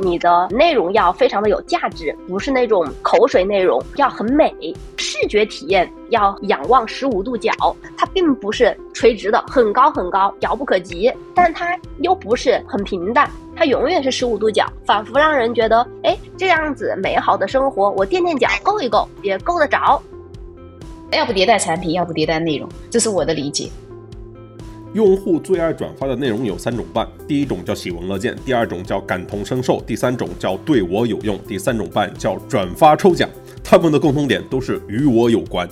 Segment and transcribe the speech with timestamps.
[0.00, 4.54] 你的内容要非常的有价值，不是那种口水内容，要很美，
[4.96, 7.52] 视觉体验要仰望十五度角，
[7.96, 20.00] 它并不是垂直的，很高很高，遥不可及，但它又不是很平淡，它永远是十五度角，仿佛让人觉得，哎，这样子美好的生活，我垫垫脚够一够，也够得着。
[21.10, 23.68] 要不迭代产品，要不迭代内容，这是我的理解。
[24.94, 31.36] 用户最爱转发的内容有三种半：第一种叫喜闻乐见，第二种叫感同身受，第三种叫对我有用。
[31.48, 33.28] 第三种半叫转发抽奖。
[33.64, 35.68] 他们的共同点都是与我有关。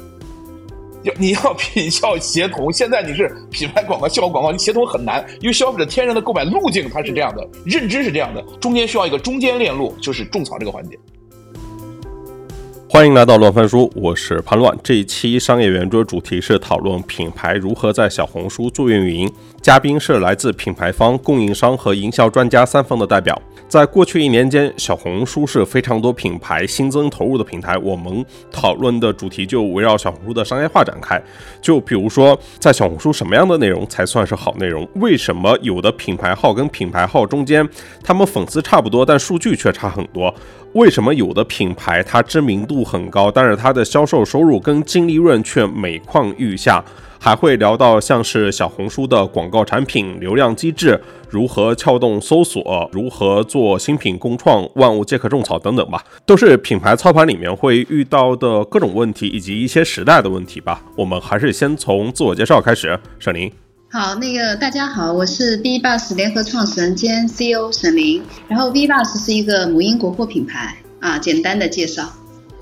[1.04, 10.98] 要你要品效协同，现在你是品牌广告、效果广告，你协同很难，因为消费者天然的购买路径它是这样的，认知是这样的，中间需要一个中间链路，就是种草这个环节。
[12.92, 14.76] 欢迎来到乱翻书，我是潘乱。
[14.82, 23.40] 这一期商业圆桌主题是讨论品牌如何在小红书做运营，嘉宾是来自品牌方、供应商和营销专家三方的代表。
[23.68, 27.78] 在过去一年间，小红书是非常多品牌新增投入的平台。
[27.78, 31.22] 我们讨论的主题就围绕小红书的商业化展开。
[31.60, 34.86] 就比如说，在小红书什么样的内容才算是好内容？
[34.96, 37.66] 为什么有的品牌号跟品牌号中间，
[38.02, 40.34] 他们粉丝差不多，但数据却差很多？
[40.72, 46.84] 为什么有的品牌它知名度很高，但是它的销售收入跟净利润却每况愈下？
[47.24, 60.82] 还会聊到像是小红书的广告产品、流量机制、如何撬动搜索、如何做新品共创、万物皆可种草等等吧，都是品牌操盘里面会遇到的各种问题以及一些时代的问题吧。
[60.96, 63.48] 我们还是先从自我介绍开始，沈林。
[63.88, 68.20] 好，那个大家好，我是 V Bus 联合创始人兼 CEO 沈林。
[68.48, 72.02] 然后 V Bus 是一个母婴国货品牌啊，简单的介绍。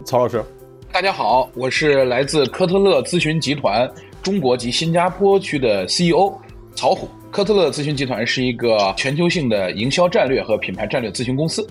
[0.05, 0.45] 曹老师，
[0.93, 3.91] 大家好，我是来自科特勒咨询集团
[4.23, 6.33] 中国及新加坡区的 CEO
[6.75, 7.09] 曹虎。
[7.31, 11.67] 科特勒咨询集团是一个全球性的营销战略和品牌战略咨询公司。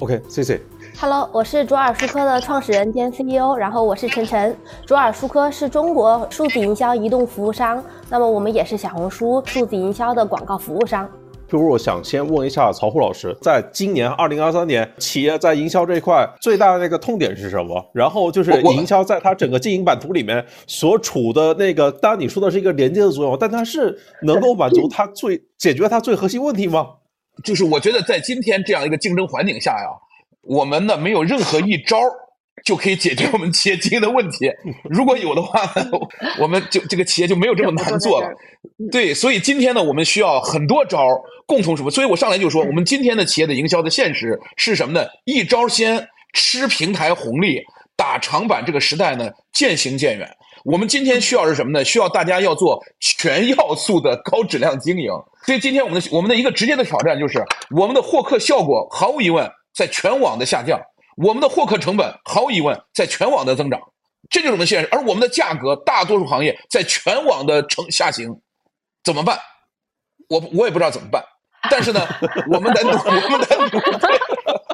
[0.00, 0.60] OK，谢谢。
[0.98, 4.56] Hello，我是卓尔舒科的创始人兼 CEO，然后我是晨晨。
[4.84, 11.08] 卓尔舒科是中国数字营销移动服务商，那么我们也是小红书数字营销的广告服务商。
[11.48, 17.84] 譬如我想先问一下曹虎老师，在今年二零二三年，企业在营销这一块最大的那个痛点是什么？
[17.92, 26.88] 然后就是营销在它整个经营版图里面所处的那个，当然你说的是一个连接的作用，但它是能够满足它最解决它最核心问题吗？
[27.42, 29.88] 就是我觉得在今天这样一个竞争环境下呀，
[30.42, 32.10] 我们呢没有任何一招儿
[32.64, 34.50] 就可以解决我们企业经营的问题。
[34.84, 35.60] 如果有的话，
[36.40, 38.28] 我们就这个企业就没有这么难做了。
[38.90, 41.06] 对，所以今天呢，我们需要很多招
[41.46, 41.90] 共同什么？
[41.90, 45.06] 所以我上来就说，我们今天的企业的营销的现实是什么呢？
[45.24, 47.60] 一招先，吃平台红利，
[47.96, 48.64] 打长板。
[48.64, 50.28] 这个时代呢，渐行渐远。
[50.64, 51.84] 我们今天需要是什么呢？
[51.84, 55.10] 需要大家要做全要素的高质量经营。
[55.44, 57.44] 所以今天我们的我们的一个直接的挑战就是，
[57.76, 60.80] 我们的获客效果毫无疑问在全网的下降，
[61.16, 63.80] 我们的获客成本毫无疑问在全网的增长，
[64.30, 64.88] 这就是我们的现实。
[64.90, 68.40] 而我们的价格，大多数行业在全网的成下行，
[69.02, 69.38] 怎么办？
[70.28, 71.22] 我我也不知道怎么办。
[71.70, 72.06] 但是呢，
[72.52, 73.68] 我们得努，我们得努，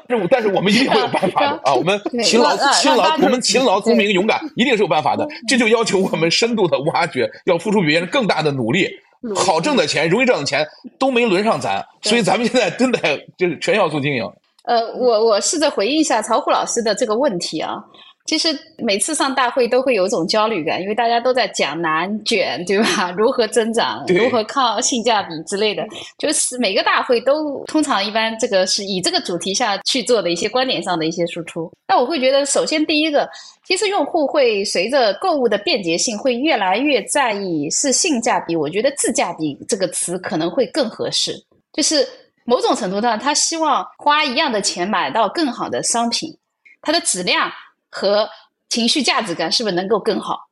[0.06, 1.73] 对但是我们一定会有办法的啊！
[1.73, 5.25] 我们勤劳、勤劳，我们勤劳、聪明、勇敢，一定是有办法的。
[5.47, 8.91] 这就要求我们深度的挖掘，要付出比别人更大的努力。
[9.37, 10.67] 好挣的钱、容易挣的钱
[10.99, 14.25] 都没轮上咱，所以咱们现在真得就是全要素经营。
[14.65, 17.76] 呃，我我试着回应一下曹虎老师的这个问题啊。
[18.26, 18.48] 其实
[18.78, 23.10] 每次上大会都会有一种焦虑感，因为大家都在讲难卷，对吧？
[23.16, 25.84] 如何增长，如何靠性价比之类的，
[26.16, 31.69] 就是每个大会都通常一般这个是以这个主题下去做的一些观点上的一些输出。
[31.88, 33.28] 那我会觉得，首先第一个，
[33.66, 38.54] 其实用户会随着购物的便捷性，会越来越在意是性价比。
[38.54, 41.34] 我觉得自价比这个词可能会更合适，
[41.72, 42.06] 就是
[42.45, 46.39] 某种程度上，他希望花一样的钱买到更好的商品，
[46.83, 47.51] 它的质量。
[47.93, 48.31] 和
[48.69, 50.47] 情绪价值感是不是能够更好？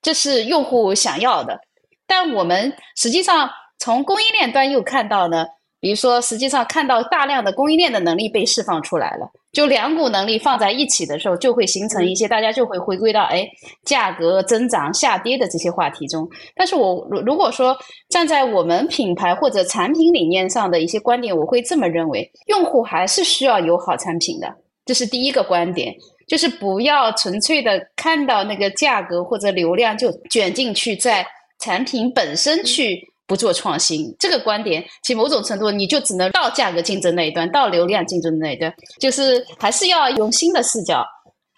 [0.00, 1.60] 这是用户想要的。
[2.06, 3.50] 但我们实际上
[3.80, 5.44] 从供应链端又看到呢，
[5.80, 13.48] 比如说，实际上看到大量的供应链的能力被释放出来了，就两股能力放在一起的时候，就会形成一些大家就会回归到哎
[13.84, 16.28] 价格增长下跌的这些话题中。
[16.54, 17.74] 但是我如如果说
[18.10, 24.52] 站在我们品牌或者产品理念上的一些观点，我会这么认为：用户还是需要有好产品的，
[24.84, 25.94] 这是第一个观点。
[26.26, 31.24] 就是不要纯粹的看到那个价格或者流量就卷进去，在
[31.60, 34.14] 产品本身去不做创新。
[34.18, 41.04] 这个观点，其实某种程度你就只能到价格竞争那一端，到流量竞争那一端，就是还是要用新的视角。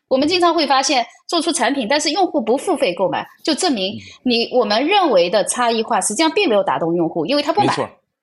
[0.08, 3.92] 我们经常会发现，做出产品，但是用户不付费购买，就证明
[4.22, 7.74] 你我们认为的差异化，实际上并没有打动用户，因为他不买。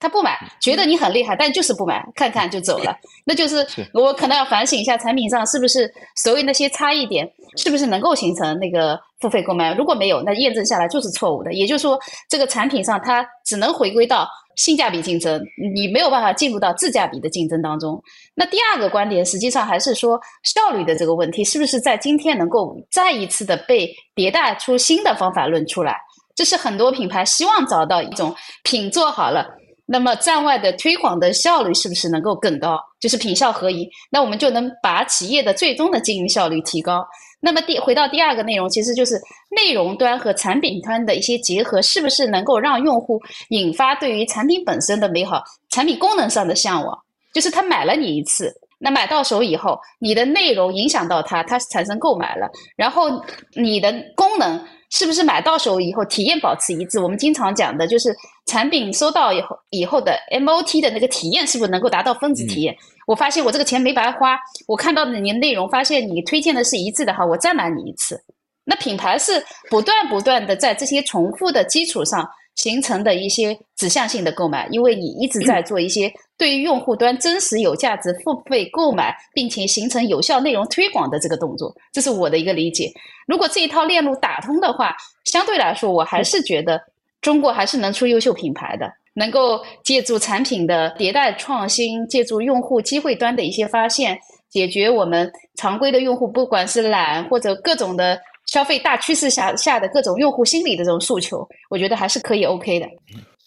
[0.03, 2.93] 他不买，觉得你很厉害，但就是不买，看看就走了。
[3.23, 9.73] 那就是我可能要反省一下产品上是不是所谓那些差异点，是不是能够形成那个付费购买？
[9.73, 11.53] 如果没有，那验证下来就是错误的。
[11.53, 11.97] 也就是说，
[12.27, 14.27] 这个产品上它只能回归到
[14.57, 15.41] 性价比竞争，
[15.73, 17.97] 你没有办法进入到自价比的竞争当中。
[18.35, 25.95] 那第二个观点，实际上还是说效率的这个问题，是不是在今天能够再一次的被迭代出新的方法论出来？
[26.35, 29.47] 这是很多品牌希望找到一种品做好了。
[29.85, 32.79] 那么站外的推广的效率是不是能够更高？
[32.99, 37.05] 就是品效合一，那我们就能把企业的最终的经营效率提高。
[37.41, 39.19] 那么第回到第二个内容，其实就是
[39.49, 46.97] 内容端和产品端的一些结合，是不是能够让用户引发对于产品本身的美好、产品功能上的向往？
[47.33, 53.09] 就是他买了你一次，那买到手以后，你的内容影响到他，他产生购买了，然后
[53.55, 54.65] 你的功能。
[54.93, 56.99] 是不是买到手以后体验保持一致？
[56.99, 62.77] 我们经常讲的就是产品收到以后以后的 MOT 的那个体验是不是能够达到分子体验？
[63.07, 64.37] 我发现我这个钱没白花，
[64.67, 68.23] 我看到的你的内容，发现你推荐的是一致的哈，我再买你一次。
[68.65, 72.29] 那品牌是不断不断的在这些重复的基础上。
[72.55, 82.91] 形成的一些指向性的购买，因为你一直在做一些 对于用户端真实有价值付费购买，并且形成有效内容推广的这个动作，这是我的一个理解。
[83.27, 84.95] 如果这一套链路打通的话，
[85.25, 86.79] 相对来说，我还是觉得
[87.21, 98.19] 中国还是能出优秀品牌的，能够借助产品的迭代创新，借助用户机会端的一些发现，解决我们常规的用户不管是懒或者各种的。
[98.45, 102.87] 消费大趋势下下的各种用户心理的这种诉求，我觉得还是可以 OK 的。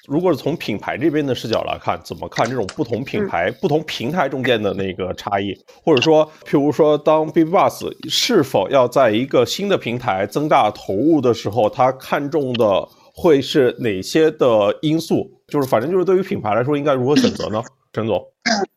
[0.08, 5.52] 如果是从品牌这边的视角来看，怎么看这种不同品牌、不同平台中间的那个差异？
[5.84, 15.28] 或者说，譬如说，当 B Bus 是否要在一个新的平台增大投入的时候，他看重的会是哪些的因素？
[15.48, 17.60] 就是反正就是对于品牌来说，应该如何选择呢？
[17.92, 18.24] 陈总。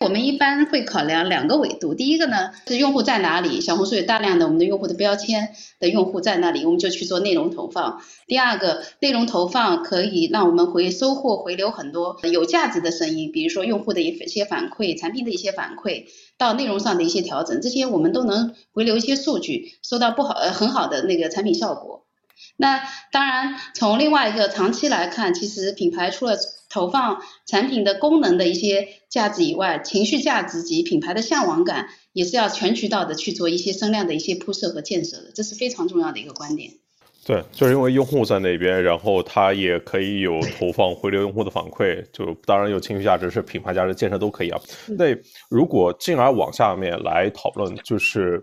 [0.00, 8.00] 我们一般会考量两个维度，第一个呢是用户在哪里，小红书有大量的我们的用户的标签的用户在那里，我们就去做内容投放。
[8.26, 16.06] 第二个，内容投放可以让我们回收获回流很多有价值的声音，比如说用户的一些反馈、产品的一些反馈，
[16.38, 22.06] 到内容上的一些调整，这些我们都能回流一些数据，收到不好呃很好的那个产品效果。
[22.56, 22.80] 那
[23.12, 26.38] 当然，从另外一个长期来看，其实品牌除了
[26.70, 36.70] 投放产品的功能的一些价值以外，情绪价值及品牌的向往感也是要全渠道的去做一些声量的一些铺设和建设的，这是非常重要的一个观点。
[37.26, 44.58] 对，就是因为用户在那边，然后他也可以有投放回流用户的反馈，就当然有情绪价值，是品牌价值建设都可以啊。
[44.96, 45.14] 那
[45.50, 48.42] 如果进而往下面来讨论，就是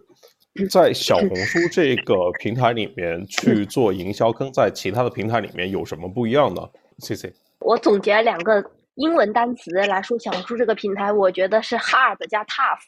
[0.69, 6.61] 在小红书这个平台里面去做营销，跟在其他的平台里面有什么不一样呢
[6.99, 7.33] ？C C。
[7.67, 8.63] 我总结了两个
[8.95, 12.79] 英文单词来说小红书这个平台，我觉得是 hard 加 tough。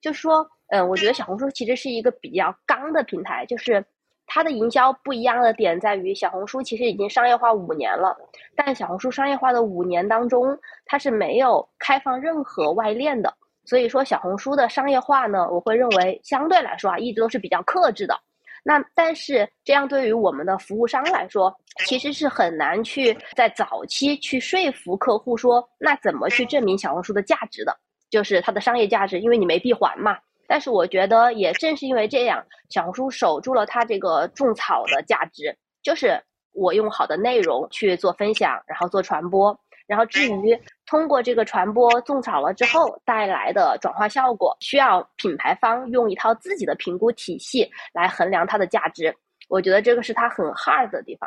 [0.00, 3.84] 就是说，嗯，我觉得小红书其实是一个比较刚的平台，就是
[4.26, 8.16] 它的营销不一样的点在于，小红书其实已经商业化五年了，
[8.56, 13.30] 但小红书商业化的五年当中，它是没有开放任何外链的，
[13.66, 18.18] 所以说小红书的商业化呢，我会认为相对来说啊，一直都是比较克制的。
[18.62, 21.54] 那但是这样对于我们的服务商来说，
[21.84, 27.76] 其实是很难去在早期去说服客户说，那怎么去证明小红书的价值的，
[28.08, 30.16] 就是它的商业价值，因为你没闭环嘛。
[30.46, 39.58] 但是我觉得也正是因为这样，小红书守住了它这个种草的价值，就是我用好的内容去做分享，然后做传播。
[39.88, 40.58] 然后至于
[40.92, 49.10] 通过这个传播种草了之后带来的转化效果，需要品牌方用一套自己的评估体系来衡量它的价值。
[49.48, 51.26] 我觉得这个是它很 hard 的地方。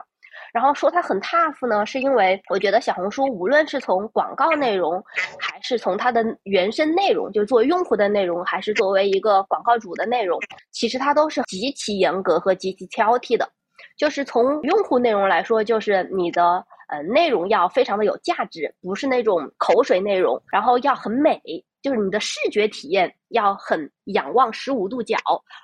[0.54, 5.04] 然后说它很 tough 呢，是因为我觉得小红书无论是从广告内容，
[5.40, 10.40] 还是从它的原生内容，就作为用户的内容，还是作为一个广告主的内容，
[10.72, 13.50] 其实它都是极其严格和极其挑剔的。
[13.98, 16.66] 就是从用户内容来说，就是你的。
[16.88, 21.42] 呃，内容要非常的有价值，不是那种口水内容，然后要很美，
[21.82, 25.18] 就是你的视觉体验要很仰望十五度角，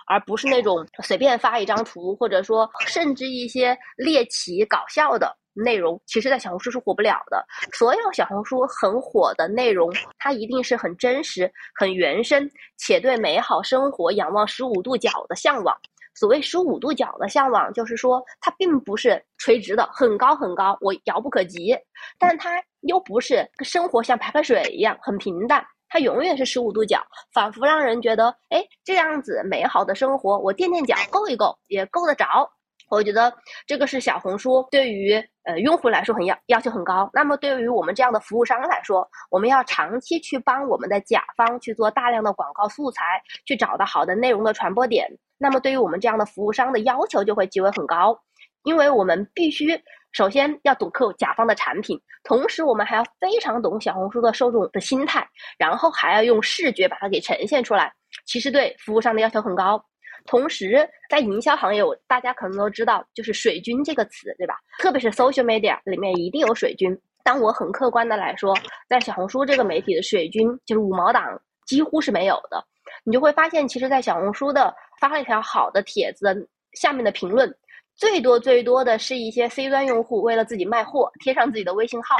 [0.07, 7.45] 而不是那种随便发一张图，或者说甚至一些猎奇搞笑的内容，其实在小红书是火不了的。
[7.71, 11.47] 所有小红书很火的内容，它一定是很真实、
[11.79, 15.77] 很原生，且对美好生活仰望十五度角的向往。
[16.21, 21.73] 所谓十五度角的向往，就是说它并不是垂直的，很高很高，我遥不可及；
[22.19, 32.47] 但它又不是生活像排排水一样很平淡，它永远是十五度角，仿佛让人觉得，哎，这样子美好的生活，我垫垫脚够一够也够得着。
[32.91, 33.33] 我觉得
[33.65, 37.09] 这个是小红书对于呃用户来说很要要求很高。
[37.13, 45.09] 那么对于我们这样的服务商来说，我们要长期去帮我们的甲方去做大量的广告素材，去找到好的内容的传播点。
[45.41, 48.15] 那么对于我们这样的服务商的要求就会极为很高，
[48.63, 49.69] 因为我们必须
[50.11, 57.91] 首先要懂客甲方的产品，同时我们还要非常懂小红书的受众的心态，然后还要用视觉把它给呈现出来。
[58.27, 59.83] 其实对服务商的要求很高。
[60.27, 64.55] 同时，在营销行业，大家可能都知道，就是“水军”这个词，对吧？
[64.77, 66.95] 特别是 social media 里面一定有水军。
[67.23, 68.55] 但我很客观的来说，
[68.87, 72.63] 在小红书这个媒体的水军就是五毛党，几乎是没有的。
[73.03, 77.53] 你就会发现，其实，在小红书的发了一条好的帖子下面的评论，
[77.95, 82.17] 最多最多的是一些 C 端用户为了自己卖货贴上自己的微信号，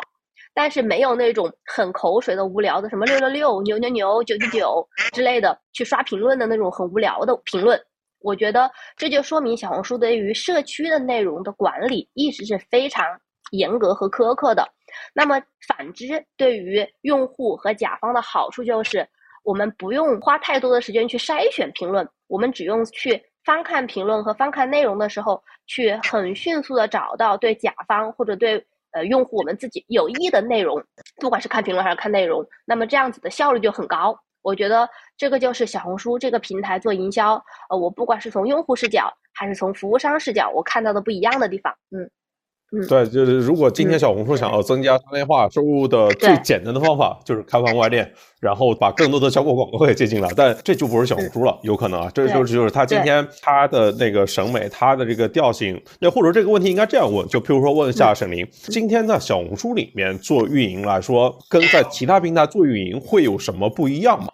[0.54, 7.82] 但是没有那种很口水的无聊的什么六六六、牛牛牛、九九九之类的去刷评论的那种很无聊的评论。
[8.20, 13.04] 我觉得这就说明小红书对于社区的内容的管理意识是非常
[13.52, 14.68] 严格和苛刻的。
[15.14, 19.08] 那么反之，对于用户和甲方的好处就是，
[19.44, 30.84] 我们不用花太多的时间去筛选评论，我们只用去翻看评论和翻看内容的时候，去很迅速的找到对甲方或者对呃用户我们自己有益的内容，
[31.20, 34.18] 不管是看评论还是看内容，那么这样子的效率就很高。
[34.44, 37.34] 我觉得这个就是小红书这个平台做营销，
[37.70, 42.10] 呃，我不管是从用户视角还是从服务商视角，我看到的不一样的地方，嗯
[42.74, 48.10] 嗯，对，就是如果今天小红书想要增加商业化收入的最简单的方法，就是开放外链，
[48.40, 64.30] 然后把更多的效果广告给接进来，但这就不是小红书了，有可能啊，这就是就是他今天他的那个审美，他的这个调性，那或者这个问题应该这样问，就譬如说问一下沈凌，今天在小红书里面做运营来说，跟在其他平台做运营会有什么不一样吗？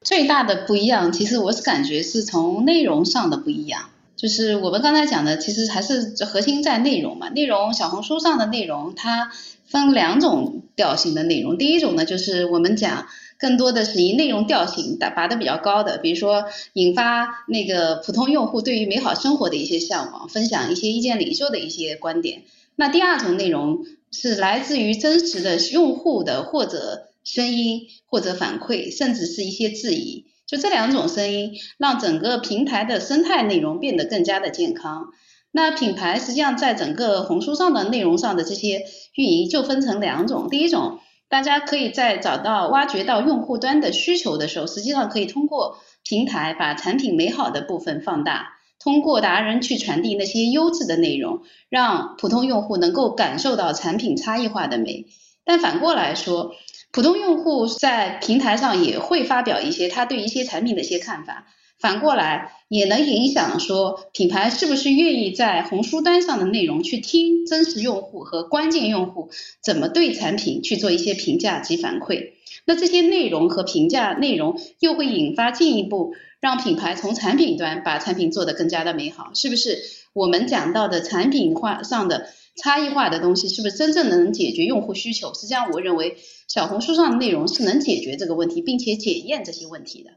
[0.00, 3.90] 最大的不一样，其实我是感觉是从内容上的不一样。
[4.24, 7.28] 就是我们刚才讲的，其实还是核心在内容嘛。
[7.28, 9.30] 内容，小红书上的内容，它
[9.66, 11.58] 分两种调性的内容。
[11.58, 13.06] 第一种呢，就是我们讲
[13.38, 22.44] 更多的是以内容调性打拔的比较高的，比如说引发那个普通用户对于美好生活的一些向往，分享一些意见领袖的一些观点。
[22.76, 27.10] 那第二种内容是来自于真实的用户的或者。
[27.26, 35.06] 声音或者反馈，甚至是一些质疑，就这两种声音，让整个平台的生态内容变得更加的健康。
[35.50, 38.84] 那品牌实际上在整个红书上的内容上的这些
[39.14, 40.98] 运营就分成两种，第一种，
[41.28, 55.06] 大家可以在找到挖掘到用户端的需求的时候，实际上可以通过平台把产品美好的部分放大，通过达人去传递那些优质的内容，让普通用户能够感受到产品差异化的美。
[55.44, 56.52] 但反过来说，
[56.94, 72.34] 普通用户在平台上也会发表一些他对一些产品的一些看法，反过来也能影响说品牌是不是愿意在红书端上的内容去听真实用户和关键用户怎么对产品去做一些评价及反馈。
[72.64, 79.78] 那这些内容和评价内容又会引发进一步让品牌从产品端把产品做得更加的美好，是不是？
[80.12, 82.28] 我们讲到的产品化上的。
[82.62, 85.34] 差异化的东西是不是真正能解决用户需求？
[85.34, 86.16] 实际上，我认为
[86.48, 90.10] 小红书上的内容是能解决这个问题，并且检验这些问题的。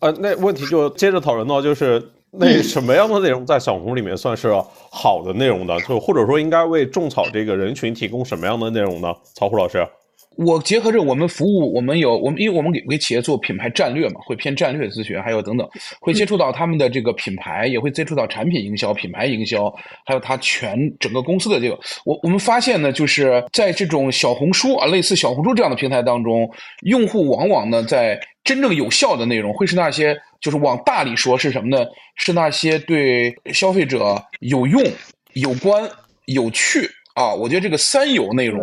[0.00, 4.52] 呃，那问题就接着讨论到，就是那什么样的内容在小红里面算是
[4.90, 5.78] 好的内容呢？
[5.88, 9.14] 就或者说应该为种草这个人群提供什么样的内容呢？
[9.34, 9.86] 曹虎老师。
[10.36, 15.68] 我结合着我们服务，我们有我们，因为我们给给企业做品牌战略嘛，会偏战略咨询，还有等等，
[16.00, 19.72] 会接触到他们的这个品牌，也会接触到产品营销、品牌营销，
[20.04, 21.78] 还有他全整个公司的这个。
[22.04, 26.50] 我我们发现呢，就是在这种小红书啊，类似小红书这样的平台当中，
[26.82, 31.86] 用户往往呢，在真正有效的内容，会是那些就是往大里说是什么呢？
[32.16, 34.82] 是那些对消费者有用、
[35.34, 35.88] 有关、
[36.26, 36.88] 有趣。
[37.14, 38.60] 啊，我觉得这个三有内容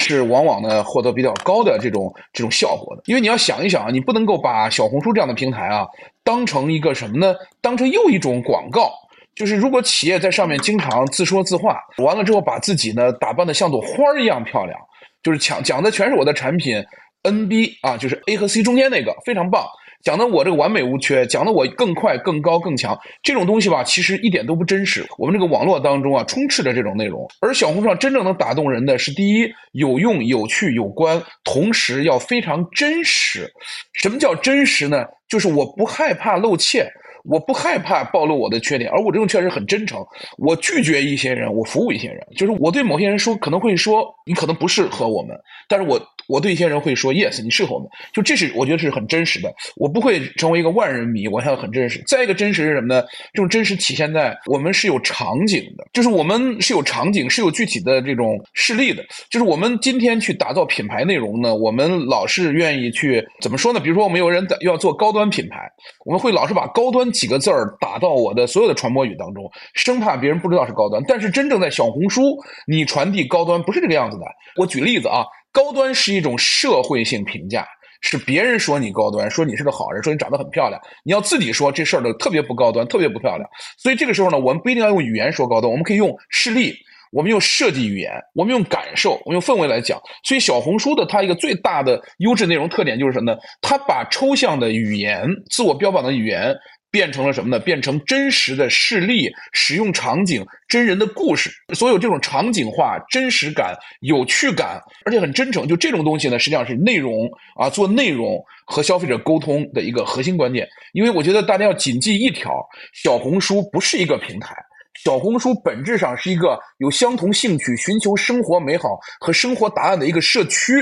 [0.00, 5.86] 是往往呢获得比较高的这种这种效果的，因为你要想一想啊，你不能够把小红书这样的平台啊
[6.24, 7.34] 当成一个什么呢？
[7.60, 8.90] 当成又一种广告，
[9.34, 14.78] 就是如果企业在上面经常自说自话，完了之后把自己呢打扮的像朵花儿一样漂亮，
[15.22, 16.82] 就是讲讲的全是我的产品
[17.24, 19.66] ，NB 啊，就是 A 和 C 中间那个非常棒。
[20.02, 25.06] 讲的我这个完美无缺，讲的我更快、更高、更强，这种东西吧，其实一点都不真实。
[25.16, 27.24] 我们这个网络当中啊，充斥着这种内容。
[27.40, 33.48] 而小红书上真正能打动人的是，第一，有用、有趣、有关，同时要非常真实。
[33.92, 35.06] 什么叫真实呢？
[35.28, 36.84] 就是我不害怕露怯，
[37.24, 40.04] 我不害怕暴露我的缺点，而我这种确实很真诚。
[40.36, 42.26] 我拒绝一些人，我服务一些人。
[42.36, 46.00] 就是我对某些人说，可能会说你可能不适合我们，但是我。
[46.32, 49.52] 我对一些人会说 yes，你适合我们，就这是我觉得是很真实的。
[49.76, 52.02] 我不会成为一个万人迷，我想很真实。
[52.06, 53.04] 再一个真实是什么呢？
[53.34, 59.04] 这种真实体现在我们是有场景的，就是我们是有场景，是有具体的这种事例的。
[59.28, 63.78] 就是我们今天去打造品牌内容呢，我们老是愿意去怎么说呢？
[63.78, 65.58] 比如说我们有人要做高端品牌，
[66.06, 71.02] 我们会老是把高端几个字儿打到我的所有的传播语当中，生怕别人不知道是高端。
[71.06, 72.22] 但是真正在小红书，
[72.66, 74.24] 你传递高端不是这个样子的。
[74.56, 75.26] 我举例子啊。
[75.52, 77.66] 高端是一种社会性评价，
[78.00, 80.80] 是别人说你高端，说你是个好人，说你长得很漂亮。
[81.04, 83.48] 你要自己说这事儿的特别不高端，特别不漂亮。
[83.76, 86.74] 所以这个时候呢，我们不一定要用语言说高端，我们可以用事例，
[87.12, 90.00] 我们用设计语言，我们用感受，我们用氛围来讲。
[90.24, 93.38] 所以小红书的它一个最大的优质内容特点就是什么呢？
[93.60, 96.54] 它把抽象的语言、自我标榜的语言。
[96.92, 97.58] 变成了什么呢？
[97.58, 101.50] 变成真实的事例、使用场景、真人的故事。
[101.74, 105.66] 所有这种场景化、真实感、有趣感，而且很真诚。
[105.66, 110.68] 就这种东西呢，实际上是内容啊，做内容和消费者沟通的一个核心观念。
[110.92, 112.52] 因为我觉得大家要谨记一条：
[112.92, 114.54] 小红书不是一个平台，
[115.02, 120.74] 小红书本质上是一个有相同兴趣、寻求生活美好和生活答案的一个社区。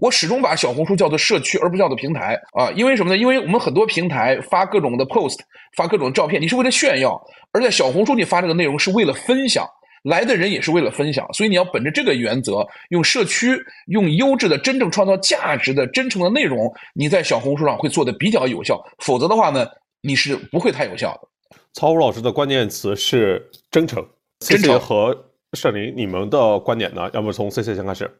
[0.00, 2.70] 我始终把小红书叫做社区，而不叫做平台啊！
[2.74, 3.18] 因为什么呢？
[3.18, 5.38] 因为我们很多平台发各种的 post，
[5.76, 7.10] 发各种照片，你是为了炫耀；
[7.52, 9.66] 而在小红书你发这个内容是为了分享，
[10.04, 11.30] 来的人也是为了分享。
[11.34, 13.56] 所以你要本着这个原则，用社区，
[13.88, 18.82] 用优质的、真正创造价值的、真诚的内容，你在小红书上会做的比较有效。
[19.00, 19.66] 否则的话呢，
[20.00, 21.56] 你是不会太有效的。
[21.74, 24.02] 曹武老师的关键词是真诚。
[24.38, 25.14] 真诚和
[25.52, 27.10] 盛林，你们的观点呢？
[27.12, 28.10] 要么从 C C 先开始。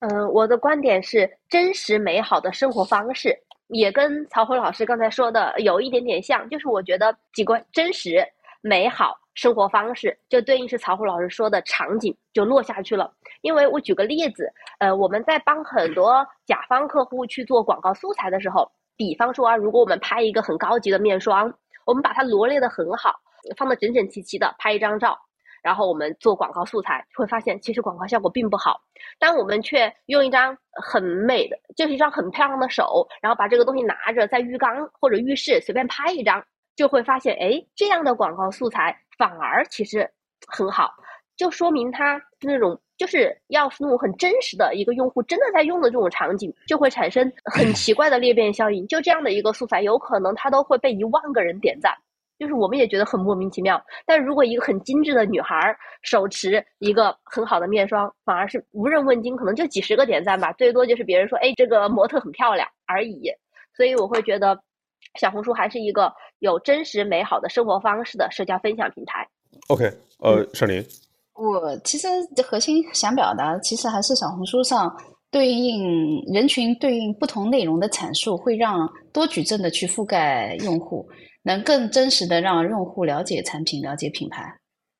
[0.00, 3.38] 嗯，我的观点是真实美好的生活方式，
[3.68, 8.26] 也跟曹辉老师刚才说的有一点点像，就是我觉得几个真实
[8.62, 13.12] 美好生活方式，就对应是曹辉老师说的场景就落下去了。
[13.42, 21.52] 因为我举个例子，呃，我们在帮很多甲方客户去做广告素材的时候，比方说啊，如果我们拍一个很高级的面霜，
[21.84, 23.14] 我们把它罗列的很好，
[23.56, 25.18] 放的整整齐齐的，拍一张照。
[25.62, 28.80] 然后我们做广告素材，会发现其实广告效果并不好，
[29.18, 36.44] 但我们却用一张很美的，就是一张很漂亮的手，然后把这个东西拿着在浴缸或者浴室随便拍一张，
[36.76, 40.10] 就会发现，哎，这样的广告素材反而其实
[40.46, 40.92] 很好，
[41.36, 48.86] 就说明它那种就是要那种很真实的一个用户真的在用的这种场景，就会产生很奇怪的裂变效应。
[48.86, 51.94] 就这样的一个素材，有可能它都会被一万个人点赞。
[52.40, 55.54] 就是我们也觉得很莫名其妙，但如果一个很精致的女孩
[56.00, 63.30] 手持一个很好的面霜，反而是无人问津，可能就几十个点赞吧，最多就是别人说，哎，这个模特很漂亮而已。
[63.76, 64.58] 所以我会觉得，
[65.20, 69.28] 小红书还是一个有真实美好的生活方式的社交分享平台。
[69.68, 69.84] OK，
[70.20, 70.82] 呃，沈林，
[71.34, 72.08] 我其实
[72.42, 74.90] 核心想表达，其实还是小红书上
[75.30, 81.06] 对应人群、对应不同内容的阐述，会让多矩阵的去覆盖用户。
[81.42, 84.44] 能更真实的让用户了解产品、了解品牌，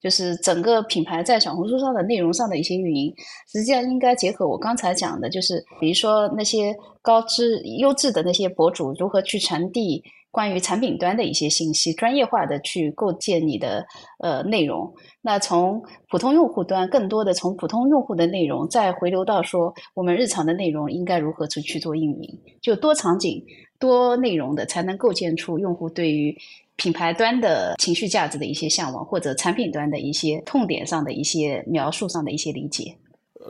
[0.01, 3.13] 就是整个品牌在小红书上的内容上的一些运营，
[3.53, 13.87] 实际上应该结合我刚才讲的，就是比如说那些高质优质的那些博主如何去传递关于产品端的一些信息，专业化的去构建你的
[14.19, 14.93] 呃内容。
[15.21, 23.45] 那从普通用户端，更多的从普通用户的内容再回流到说我们日常的内容应该如何去去做运营，就多场景。
[23.79, 26.37] 多内容的才能构建出用户对于
[26.77, 32.95] 品牌端的情绪价值的一些向往，或者产品端的一些痛点上的一些描述上的一些理解。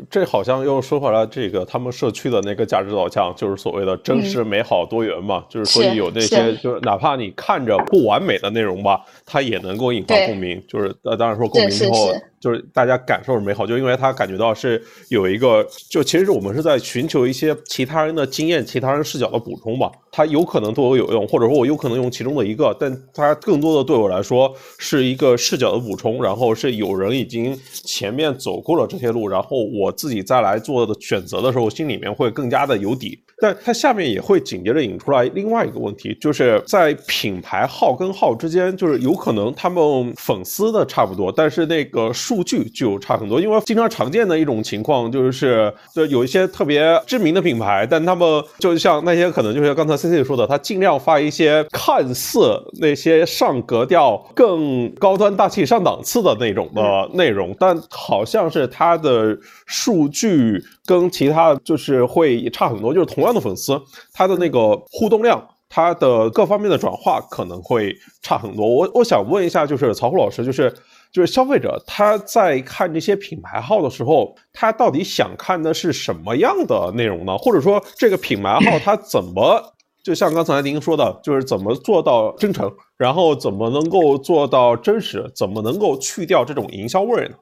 [0.08, 5.44] 这好像又说回来，这个他们社区的那个价值导向，就是所谓的真实、美好、多元嘛。
[5.48, 10.62] 就是所以有那些，就是哪怕你看着不完美的内容吧，它也能够引发共鸣。
[10.68, 12.12] 就是呃，当然说共鸣之后。
[12.40, 19.92] 就是大家感受是美好，就因为他感觉到是有一个，就其实我们是在寻求一些其他人的经验、其他人视角的补充吧。
[20.10, 26.22] 他有可能对我有用，或者说我有可能用其中的一个，但他更多的对我来说是一个视角的补充。
[26.22, 33.22] 然后是有人已经前面走过了这些路，然后我自己再来做的选择的时候，心里面会更加的有底。
[33.40, 42.10] 但它下面也会紧接着引出来另外一个问题，就是在品牌号跟号之间，就是有可能他们粉丝的差不多，但是那个。
[42.12, 52.40] 数据就差很多，因为经常常见的一种情况就是，就有一些特别知名的品牌，但他们就像那些可能就是刚才 C C 说的，他尽量发一些看似
[52.80, 60.62] 那些上格调、更高端大气上档次的那种的内容，但好像是他的数据
[60.98, 63.80] 跟其他就是会差很多，就是同样的粉丝，
[64.12, 65.46] 他的那个互动量。
[65.72, 68.66] 它的各方面的转化可能会差很多。
[68.66, 70.68] 我我想问一下，就是曹虎老师，就是
[71.12, 77.38] 就是消费者他在看这些品牌号的时候，他到底想看的是什么样的内容呢？
[77.38, 79.62] 或者说这个品牌号它怎么，
[80.02, 87.36] 就像刚才您说的，就是怎么做到真诚，然后怎么能够做到真实，怎么能够去掉这种营销味儿呢？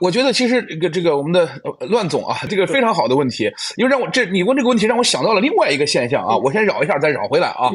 [0.00, 1.48] 我觉得其实这个这个我们的
[1.88, 7.70] 乱总啊， 这个非常好的问题，因为让我这你问这个问题让我想到了另外一个现象啊，我先绕一下再绕回来啊，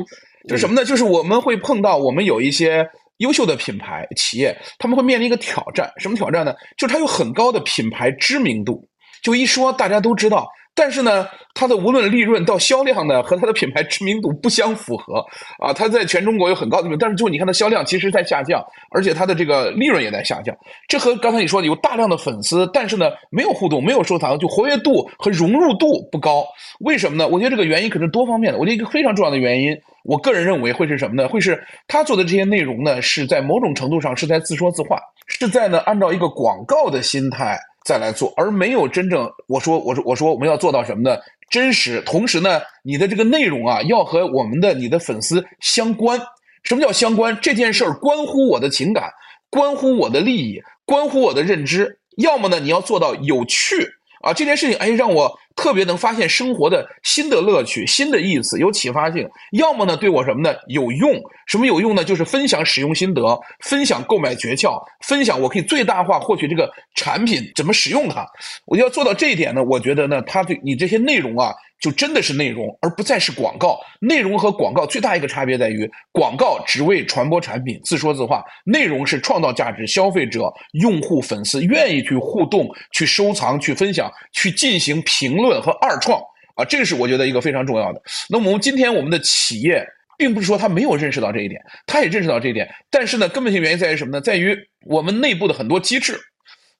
[0.47, 0.85] 就是什么呢？
[0.85, 6.53] 就是我们会碰到我们有一些优秀的品牌企业，他们会面临一个挑战，什么挑战呢？
[6.77, 8.87] 就是它有很高的品牌知名度，
[9.23, 10.47] 就一说大家都知道。
[10.73, 15.23] 但是呢，它的无论利润到销量呢，和它的品牌知名度不相符合
[15.59, 15.73] 啊。
[15.73, 20.55] 它在全中国有很高的，但是就你看它销量其实在下降，而且它的这个利润也在下降。
[20.87, 26.45] 这和刚才你说的有大量的粉丝，但是呢没有互动、没有收藏，就活跃度和融入度不高。
[26.79, 27.27] 为什么呢？
[27.27, 28.57] 我觉得这个原因可能是多方面的。
[28.57, 31.27] 我觉得一个非常重要的原因，我个人认为会是什么呢？
[31.27, 37.59] 会是他做的这些内容呢，是在某种程度上是在自说自话，是在呢按照一个广告的心态。
[37.83, 41.17] 再来做，而没有真正我说我说我说我们要做到什么呢？
[41.49, 46.19] 真实，同时呢，你的这个内容啊，要和我们的你的粉丝相关。
[46.63, 47.37] 什么叫相关？
[47.41, 49.11] 这件事儿关乎我的情感，
[49.49, 51.99] 关乎我的利益，关乎我的认知。
[52.17, 53.87] 要么呢，你要做到有趣。
[54.21, 59.27] 啊，这件事情哎，让我特别能发现生活的新的乐趣、新的意思，有启发性。
[59.51, 60.55] 要么呢，对我什么呢？
[60.67, 61.13] 有用？
[61.47, 62.03] 什么有用呢？
[62.03, 68.25] 就是分享使用心得，分享购买诀窍，分享我可以最大化获取这个产品怎么使用它。
[68.65, 71.53] 我要做到这一点呢，我觉得呢，他对你这些内容啊。
[71.81, 73.79] 就真的是内容，而不再是广告。
[73.99, 86.21] 内容和广告最大一个差别在于，广告只为传播产品，自说自话；内容是创造价值，消费者、用户、粉丝愿意去互动、去收藏、去分享、去进行评论和二创
[86.55, 88.01] 啊，这个是我觉得一个非常重要的。
[88.29, 89.83] 那么我们今天我们的企业，
[90.19, 94.21] 并不是说他没有认识到这一点，他也认识到这一点，但是呢，根本性原因在于什么呢？
[94.21, 96.19] 在于我们内部的很多机制。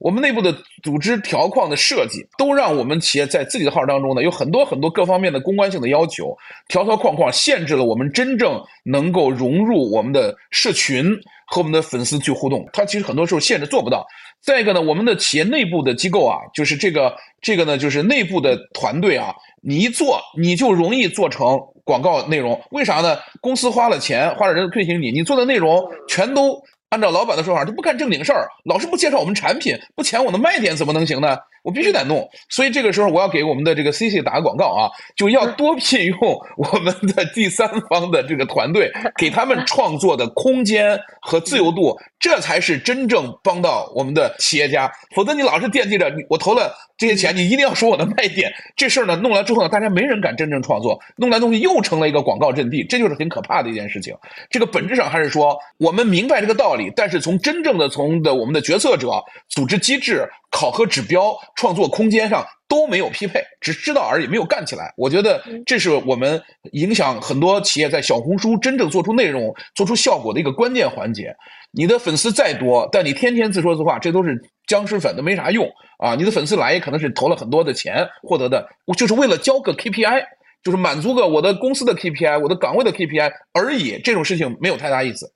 [0.02, 6.36] 我们内部的组织条框的设计，都让我们企业在自己的号当中呢，有很多很多各方面的公关性的要求，
[6.68, 11.06] 条条框框限制了我们真正能够融入我们的社群
[11.46, 12.68] 和我们的粉丝去互动。
[12.74, 14.04] 它其实很多时候限制做不到。
[14.42, 22.60] 再一个呢，我们的企业内部的机构啊，就是这个这个呢，就是内部的团队啊，你一做你就容易做成广告内容。
[22.72, 23.20] 为啥呢？
[23.40, 26.60] 公司花了钱，花了人推行你，你做的内容全都。
[26.92, 31.38] 按照老板的说法，他不干正经事儿，老是不介绍我们产品，不抢我的卖点，怎么能行呢？
[31.64, 32.28] 我必须得弄。
[32.50, 44.92] 所以这个时候，我要给我们的这个 CC 打个广告啊，就要多聘用我们的第三方的这个团队，给他们创作的空间和自由度，这才是真正帮到我们的企业家。
[45.16, 48.52] 否则，你老是惦记着我投了这些钱，你一定要说我的卖点。
[48.76, 54.16] 这事儿呢，弄来之后呢，大家没人敢真正创作，弄来东西又成了一个广告阵地，这就是很可怕的一件事情。
[54.50, 56.92] 这个本质上还是说，我们明白这个道理。
[56.96, 64.94] 但是从真正的从的我们的决策者、组织机制、考核指标、创作空间上都没有匹配，只知道而已，没有干起来。
[64.98, 66.40] 我觉得这是我们
[66.74, 71.34] 影响很多企业在小红书真正做出内容、做出效果的一个关键环节。
[71.72, 74.38] 你的粉丝再多，但你天天自说自话，这都是
[74.68, 75.66] 僵尸粉，都没啥用
[76.00, 76.16] 啊！
[76.16, 80.22] 你的粉丝来也可能是投了很多的钱获得的，我就是为了交个 KPI，
[80.64, 83.98] 就是满足个我的公司的 KPI、我的岗位的 KPI 而已。
[84.04, 85.32] 这种事情没有太大意思。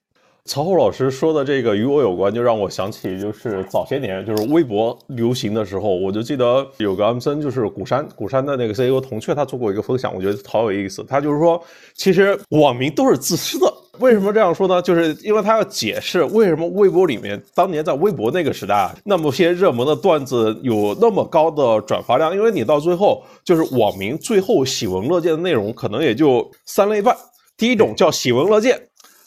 [0.46, 11.04] 曹厚老师说的这个与我有关，就让我想起就是早些年就是微博流行的时候，我就记得有个 M 森，就是古山古山的那个 CEO 铜雀，他做过一个分享，我觉得好有意思。
[11.08, 11.60] 他就是说，
[11.94, 13.72] 其实网民都是自私的。
[13.98, 14.80] 为什么这样说呢？
[14.82, 27.16] 就是因为他要解释为什么微博里面当年在微博那个时代，那么些热门的段子有那么高的转发量，因为你到最后就是网民最后喜闻乐见的内容可能也就三类半，
[27.56, 28.85] 第一种叫喜闻乐见。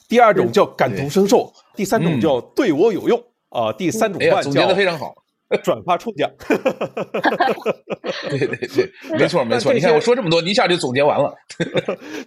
[0.09, 5.13] 第二种叫感同身受，第三种叫对我有用啊，第三种总结的非常好，
[5.63, 6.29] 转发抽奖。
[8.29, 9.73] 对对对，没错 没错。
[9.73, 11.33] 你看我说这么多，你一下就总结完了。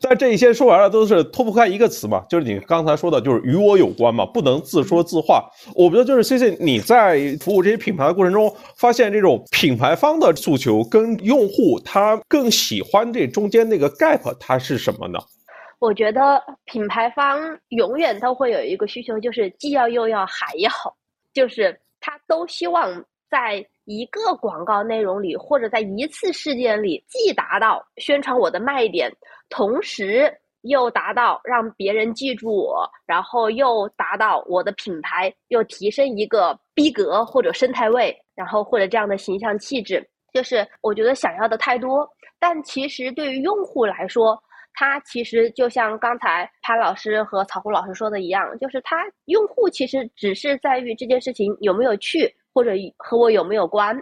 [0.00, 5.48] 但这一些说完了都是脱不开一个词嘛，就是你刚才说的，就是与我有关嘛，不能自说自话。
[5.74, 15.18] 我觉得就是 C C，你在服务这些品牌的过程中，发现这种品牌方的诉求跟用户他更喜欢这中间那个 gap，它是什么呢？
[15.82, 20.70] 我觉得品牌方永远都会有一个需求，就是既要又要还要，
[21.34, 29.12] 就是他都希望在一个广告内容里或者在一次事件里，既达到宣传我的卖点，
[29.48, 44.40] 同时又达到让别人记住我，然后又达到我的品牌又提升一个逼格或者生态位，然后或者这样的形象气质，就是我觉得想要的太多，但其实对于用户来说。
[44.74, 53.96] 它其实就像刚才潘老师和草胡老师说的一样，就是它用户其实只是在于这件事情有没有去，或者和我有没有关，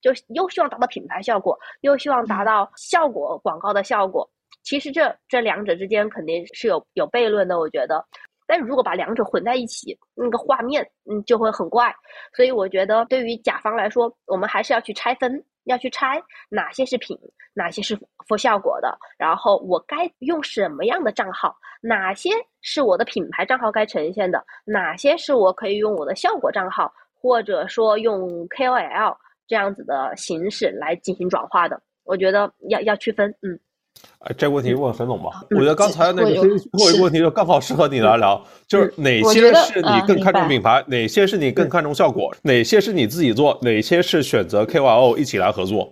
[0.00, 4.28] 就又希望达到品牌效果，又希望达到效果广告的效果。
[4.62, 8.04] 其实这这两者之间肯定是有有悖论的，我觉得。
[8.46, 11.94] 但如果把两者混在一起，那个画面嗯就会很怪。
[12.34, 15.44] 所以我觉得对于甲方来说，我们还是要去拆分。
[15.70, 17.18] 要去拆哪些是品，
[17.54, 22.30] 哪些是负效果的，然后我该用什么样的账号，哪些
[22.60, 33.58] 是我的品牌账号该呈现的，哪些是我可以用我的效果账号，或者说用 KOL 这样子的形式来进行转化的，我觉得要要区分，嗯。
[34.20, 35.42] 哎，这个问题问很懂吧？
[35.50, 45.90] 我觉得刚才那个最后一个问题就刚好适合你来聊，就是哪些是你更看重品牌，哪些是你更看重效果，哪些是你自己做，哪些是选择 KOL 一起来合作。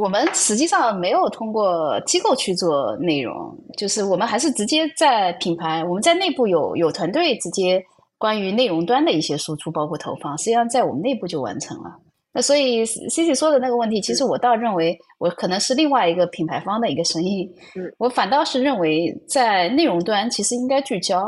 [0.00, 7.80] 我们实际上没有通过机构去做内容，就是我们还是直接在品牌，我们在内部有有团队直接
[8.18, 11.90] 关于内容端的一些输出，包括投放，实际上在我们内部就完成了。
[12.36, 17.48] 那所以 C C 说的那个问题，其实我倒认为，我可能是另外一个品牌方的一个声音。
[17.96, 21.22] 我反倒是认为，在内容端其实应该聚焦，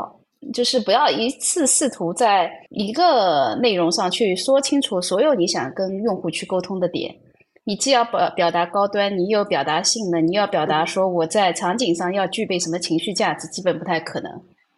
[0.53, 7.15] 就是不要一次试图在一个内容上去说清楚所有你想跟用户去沟通的点。
[7.63, 14.29] 你既要表表达高端，你又表达性能，你要表达说我在场景上要具备什么情绪价值，基本不太可能，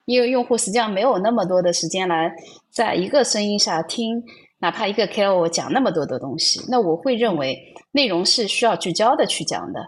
[0.05, 2.31] 因为用户实际上没有那么多的时间来
[2.71, 4.23] 在一个声音下听。
[4.59, 7.57] 哪怕一个 KOL 讲那么多的东西，那我会认为
[7.91, 9.79] 内容是需要聚焦的去讲的。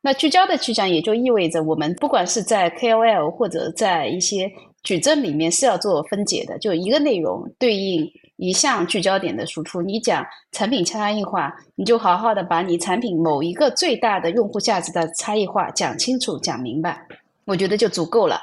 [0.00, 4.50] 那聚焦的去讲，也就意味着我们不管是在 KOL 或者在一些
[4.82, 6.58] 矩阵里面是要做分解的。
[6.58, 8.06] 就一个内容对应
[8.36, 9.80] 一项聚焦点的输出。
[9.80, 17.00] 你讲产品差异化，你就好好的把你产品某一个最大的用户价值的差异化讲清楚、讲明白，
[17.46, 18.38] 我觉得就足够了。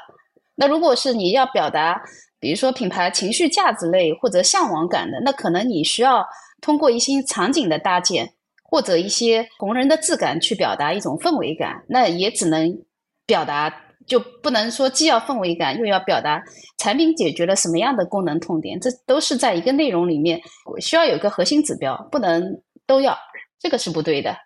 [0.56, 2.02] 那如果是你要表达，
[2.42, 6.26] 比如说品牌情绪价值类或者向往感的，那可能你需要
[6.60, 8.28] 通过一些场景的搭建，
[8.64, 11.84] 或者一些同人的质感去表达一种氛围感。
[11.88, 12.76] 那也只能
[13.24, 13.72] 表达，
[14.08, 16.42] 就不能说既要氛围感，又要表达
[16.78, 18.80] 产品解决了什么样的功能痛点。
[18.80, 20.40] 这都是在一个内容里面
[20.80, 23.16] 需要有个核心指标，不能都要，
[23.60, 24.36] 这个是不对的。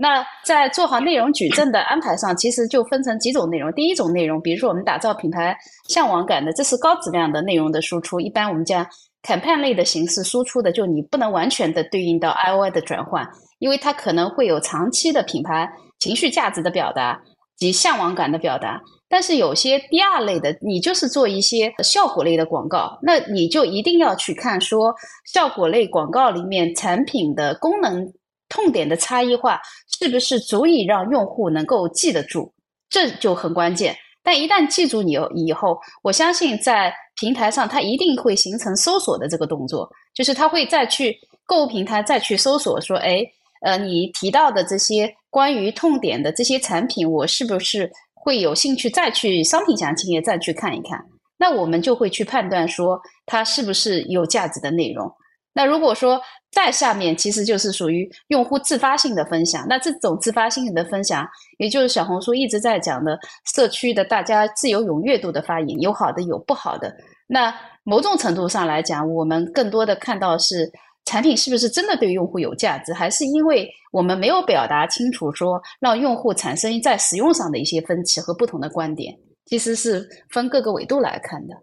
[0.00, 3.72] 那在做好内容矩阵的安排上，其实就分成几种内容。
[3.72, 5.56] 第一种内容，比如说我们打造品牌
[5.88, 8.20] 向往感的，这是高质量的内容的输出。
[8.20, 8.86] 一般我们讲
[9.24, 17.20] campaign 类的形式输出的，就你不能完全的对应到 I O I 的转换，因为它可能会有长期的品牌情绪价值的表达
[17.56, 18.80] 及向往感的表达。
[19.08, 24.94] 但是有些第二类的，你就是做一些效果类的广告，那你就一定要去看说
[25.32, 28.12] 效果类广告里面产品的功能。
[28.50, 29.60] 痛点的差异化
[29.98, 32.52] 是不是足以让用户能够记得住？
[32.88, 33.96] 这就很关键。
[34.22, 43.22] 但一旦记住你以后，我相信在平台上它一定会形成搜索的这个动作，就是他会再去购物平台再去搜索说，哎，
[43.62, 51.02] 呃，你提到的这些关于痛点的这些产品，我是不是会有兴趣再去商品详情页再去看一看？
[51.38, 55.10] 那我们就会去判断说它是不是有价值的内容。
[55.54, 59.66] 那如果说在下面，其实就是属于用户自发性的分享。
[59.68, 61.26] 那这种自发性的分享，
[61.58, 63.18] 也就是小红书一直在讲的
[63.54, 66.92] 社区的大家自由踊跃度的发言，有好的有不好的。
[67.26, 70.70] 那某种程度上来讲，我们更多的看到是
[71.04, 81.54] 产品是不是真的对用户有价值，还是因为我们没有表达清楚，说让用户产生在使用上的一些分歧和不同的观点，其实是分各个维度来看的。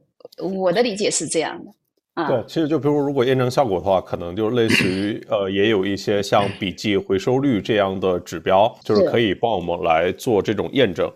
[0.44, 1.72] 我的理解是这样的。
[2.16, 11.12] 对，其实就比如如果验证效果的话，可能就类似于呃，也有一些像笔记回收率这样的指标，就是可以帮我们来做这种验证。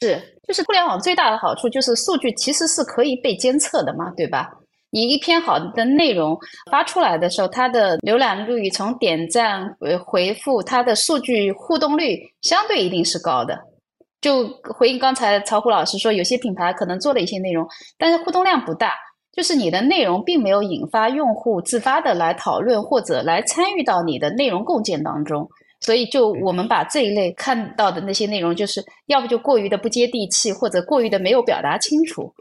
[0.00, 4.48] 是，就是互联网最大的好处就是数据其实是可以被监测的嘛，对吧？
[4.90, 6.38] 你一篇好的内容
[6.70, 13.58] 发出来的时候，它的浏览率、从点赞、回回复，它的数据互动率相对一定是高的。
[14.20, 14.46] 就
[14.78, 17.66] 回应刚才曹虎老师说，有些品牌可能做了一些内容，
[17.98, 18.92] 但是互动量不大。
[19.36, 25.48] 就是你的内容并没有引发用户自发的来讨论或者来参与到你的内容构建当中，
[25.80, 32.32] 所以就我们把这一类看到的那些内容，就是要不就过于的不接地气，或者过于的没有表达清楚。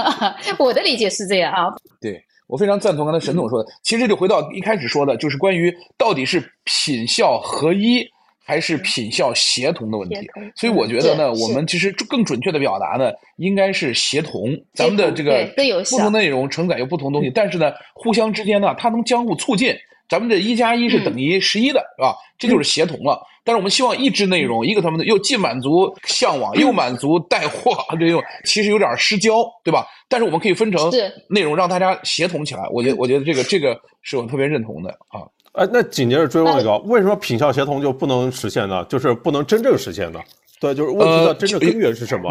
[0.58, 1.66] 我的理解是这样啊。
[2.00, 8.04] 对我非常赞同刚才沈总说的，其实就回到一开始说的，就是关于到底是品效合一。
[8.48, 14.56] 还是品效协同的问题，所以我觉得呢，我们其实更准确的表达呢，应该是协同。
[14.72, 15.46] 咱们的这个
[15.90, 19.76] 不同内容承载有不同东西，但是呢，互相之间呢，它能相互促进。
[20.08, 22.16] 咱们这一加一是等于十一的，是吧？
[22.38, 23.20] 这就是协同了。
[23.44, 29.86] 但是我们希望一支内容，一个他们的又既满足向往，又满足带货，这种其实有点失焦，对吧？
[30.08, 30.90] 但是我们可以分成
[31.28, 32.62] 内容，让大家协同起来。
[32.72, 35.20] 我觉得，我觉得这个这个是我特别认同的啊。
[35.58, 38.84] 哎，那紧接着追问一个，为什么品效协同就不能实现呢？
[38.84, 40.20] 就是不能真正实现呢？
[40.60, 42.30] 对，就是问题的真正根源是什么？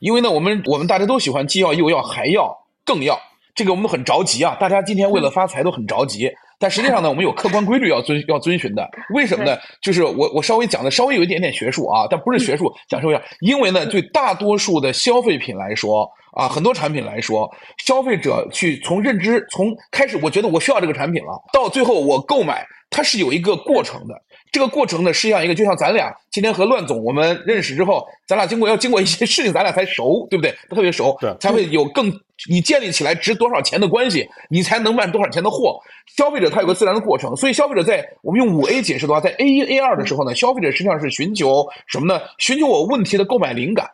[0.00, 2.52] 因为呢，我们我们大家都喜欢既要又要还要
[2.84, 3.16] 更要，
[3.54, 4.56] 这个我们很着急啊！
[4.58, 6.28] 大家今天为了发财都很着急，
[6.58, 8.84] 但实际上呢，我们有客观规律要遵要遵循的。
[9.14, 9.56] 为什么呢？
[9.80, 17.50] 就是我我稍微讲的稍微有一点点学术啊，但不是学术，讲说一下，因为呢，对大多数的消费品来说啊，很多产品来说，
[17.84, 24.14] 消费者去从认知从开始，我觉得我需要这个产品了，到最后我购买，它是有一个过程的。
[24.50, 30.54] 这个过程呢，实际上一个就像咱俩今天和乱总我们认识之后，咱俩经过要经过一些事情，咱俩才熟，对不对？
[30.68, 32.12] 特别熟，对，才会有更
[32.50, 35.80] 你建立起来值多少钱的关系，你才能卖多少钱的货。
[36.16, 42.20] 消费者他有个自然的过程，所以消费者在我们用五 A 解释的话，在 A 一 A 二的时候呢，消费者实际上是寻求什么呢？
[42.36, 43.88] 寻求我问题的购买灵感，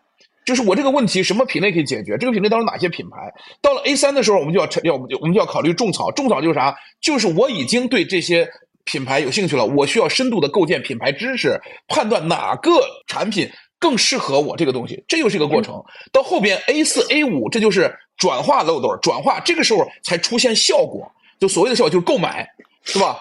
[0.49, 2.17] 就是我这个问题什么品类可以解决？
[2.19, 3.17] 这个品类当中哪些品牌？
[3.61, 6.75] 到了 A 三的时候，我们就要要我们就我们就要考虑种草，种草就是啥？
[7.01, 8.49] 就是我已经对这些。
[8.91, 12.71] 品牌有兴趣了，我需要深度的构建品牌知识，判断哪个
[13.07, 13.47] 产品
[13.79, 15.75] 更适合我这个东西，这又是一个过程。
[16.11, 21.07] 到后边 A 四 A 五，这就是转化漏斗，转化这个时候才出现效果，
[21.39, 22.49] 就所谓的效果就是购买，
[22.83, 23.19] 是吧？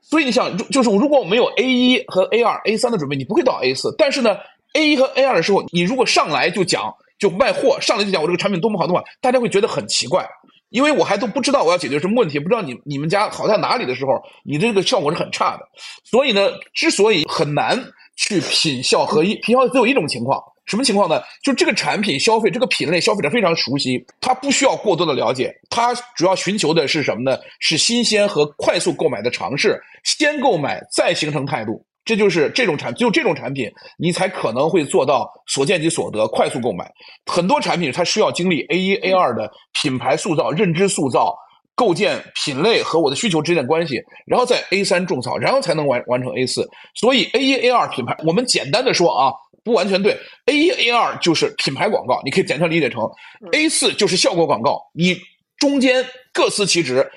[0.00, 3.94] 所以你想，就是如果我没有 A 一和 A 二、A 三的准备，你不会到 A 四。
[3.98, 4.38] 但是呢
[4.74, 10.26] ，A 一和 A 二的时候，你如果上来就讲就卖货，上来就讲我这个产品多么好多么，大家会觉得很奇怪。
[10.70, 14.12] 因为我还都不知道我要解决什么问题，不知道你你们家好在哪里的时候，
[14.44, 15.68] 你这个效果是很差的。
[16.04, 17.76] 所以呢，之所以很难
[18.16, 21.20] 去品效合一，品效只有一种情况，什么情况呢？
[21.42, 27.36] 就这个产品消费这个品类消费者非常熟悉，他不需要过多的了解，他主要寻求的是什么呢？
[27.58, 31.84] 是新鲜和快速购买的尝试，先购买再形成态度。
[32.10, 36.90] 这就是这种产，只有这种产品，你才可能会做到所见即所得，快速购买。
[37.24, 39.48] 很多产品它需要经历 A 一、A 二的
[39.80, 41.32] 品牌塑造、认知塑造、
[41.76, 46.68] 构建品类和我的需求之间的关系，然后在 A 三种草，然后才能完完成 A 四。
[46.96, 50.18] 所以 A 一、A 二品牌，我们简单的说啊，不完全对。
[50.46, 53.08] A 一、A 二就是品牌广告，你可以简单理解成
[53.52, 55.16] A 四就是效果广告，你
[55.58, 57.08] 中间各司其职。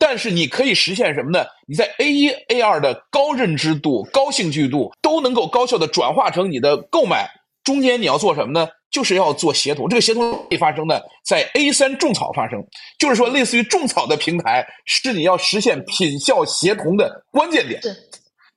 [0.00, 1.44] 但是你可以实现什么呢？
[1.68, 7.28] 你在 A 一、A 二的高认知度、高兴趣度都能够高效的转化成你的购买，
[7.62, 8.66] 中间你要做什么呢？
[8.90, 9.88] 就是要做协同。
[9.88, 12.58] 这个协同会发生呢，在 A 三种草发生，
[12.98, 17.80] 就是说类似于种草的平台是你要实现品效协同的关键点。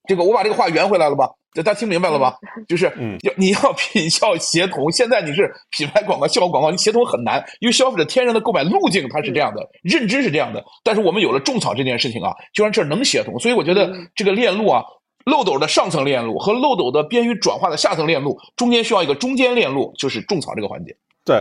[0.07, 1.29] 这个我把这个话圆回来了吧？
[1.53, 2.35] 这大家听明白了吧？
[2.67, 2.85] 就是
[3.21, 4.91] 要你要品效协同。
[4.91, 10.63] 现在你是品牌广告、效果广告，你协同很难，因为消费者天然的购买路径它是这样的，认知是这样的。
[10.83, 13.37] 但是我们有了种草这件事情啊，就让这能协同。
[13.39, 14.83] 所以我觉得这个链路啊，
[15.25, 20.95] 漏斗的上层链路和漏斗的边缘转化的下层链路中间需要一个中间链路，就是种草这个环节。
[21.23, 21.39] 对，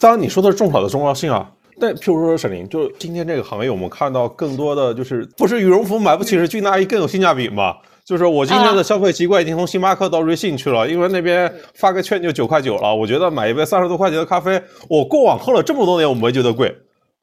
[0.00, 1.50] 当然你说的是种草的重要性啊。
[1.80, 7.76] 但譬如说沈林，就今天这个行业，我们看到更多的就是不是羽绒服买不起，是军大衣更有性价比嘛？
[8.04, 12.94] 就是我今天的消费习惯已经从星巴克到瑞幸去了，因为那边发个券就九块九了。
[12.94, 16.76] 我觉得买一杯三十多块钱的咖啡，我过往喝了这么多年我没觉得贵，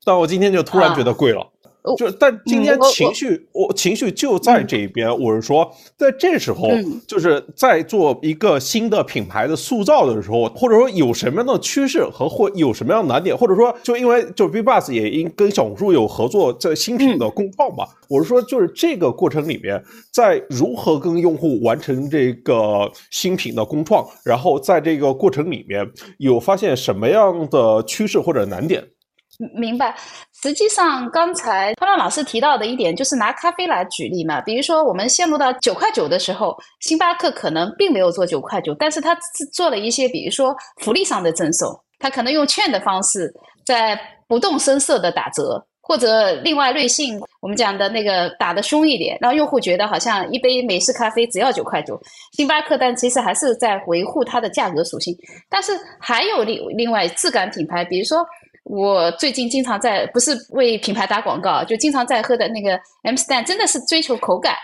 [0.04, 1.51] 但我今天就突然觉得贵了。
[1.98, 5.10] 就但今天情绪，我情绪就在这边。
[5.20, 6.68] 我是说，在这时候，
[7.08, 17.86] 就是在做一个新的品牌的塑造的时候，或者说有什么样的趋势和或有什么样的难点，或者说就因为就 B Bus 也因跟小红书有合作在新品的共创嘛。
[18.08, 28.84] 我是说，就是这个过程里面，在如何跟用户完成这个新品的共创，然后在这个过程里面有发现什么样的趋势或者难点？
[29.54, 29.96] 明白。
[30.42, 34.42] 实际上，刚才潘浪老师提到的一点，就是拿咖啡来举例嘛。
[34.42, 39.18] 比如说，我们陷入到九块九的时候，星巴克可能并没有做九块九，但是他
[39.54, 43.34] 做了一些，比如说福利上的赠送，他可能用券的方式，
[43.66, 52.00] 在不动声色的打折，或者另外瑞幸我们讲的那个打的凶一点，让用户觉得好像一杯美式咖啡只要九块九。
[52.34, 55.16] 星巴克，但其实还是在维护它的价格属性。
[55.50, 58.26] 但是还有另另外质感品牌，比如说。
[58.64, 64.56] 我最近经常在，不是为品牌打广告，就经常在喝的那个 M Stand，真的是追求口感，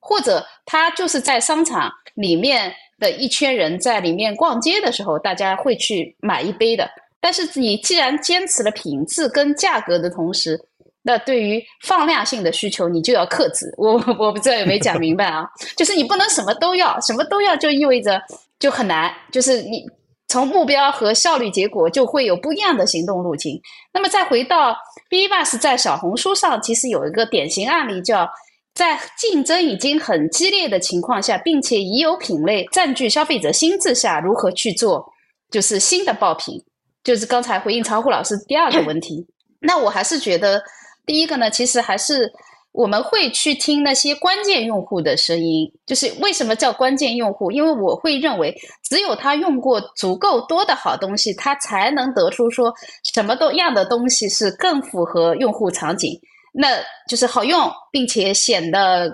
[0.00, 6.90] 或者它就是在商场里面的一圈人在里面逛街的时候，大家会去买一杯的。
[7.20, 10.58] 但是你既然坚持了品质跟价格的同时，
[11.02, 13.72] 那对于放量性的需求，你就要克制。
[13.76, 15.46] 我我不知道有没有讲明白啊？
[15.76, 18.20] 就是你不能什么都要，什么都要就意味着
[18.58, 19.84] 就很难，就是你。
[20.32, 23.60] 从目标和效率结果就会有不一样的行动路径。
[23.92, 24.74] 那么再回到
[25.10, 28.26] B Bus 在小红书上，其实有一个典型案例叫
[28.72, 35.06] 在竞争已经很激烈的情况下，并且已有品类占据消费者心智下，如何去做
[35.50, 36.64] 就是新的爆品？
[37.04, 39.26] 就是刚才回应曹虎老师第二个问题，
[39.60, 40.62] 那我还是觉得
[41.04, 42.32] 第一个呢，其实还是
[42.72, 45.70] 我们会去听那些关键用户的声音。
[45.86, 47.50] 就是为什么叫关键用户？
[47.50, 52.72] 因为我会认为，只有他用过足够多的好东西，他才能得出说
[53.14, 56.18] 什么都样的东西是更符合用户场景。
[56.54, 56.68] 那
[57.08, 59.10] 就是好用，并且显得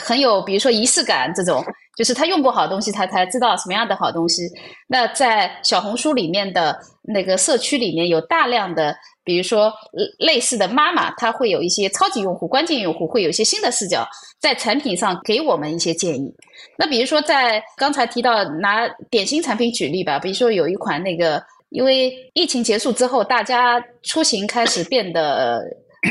[0.00, 1.64] 很有，比如说仪式感这种，
[1.96, 4.42] 就是他用过好东西，他才知道什么样的好东西。
[4.86, 8.96] 那在小红书里面的那个社区里面有大量的，
[9.28, 9.70] 比如说
[10.18, 14.08] 类似的妈妈，她会有一些超级用户、关键用户，会有一些新的视角，
[14.40, 16.34] 在产品上给我们一些建议。
[16.78, 25.62] 那比如说在刚才提到拿点心产品举例吧，比如说有一款那个，因为疫情结束之后，大家出行开始变得。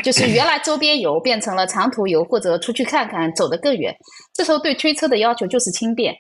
[0.03, 3.95] 就是原来周边游变成了长途游，或者出去看看，走得更远。
[4.34, 6.13] 这时候对推车的要求就是轻便。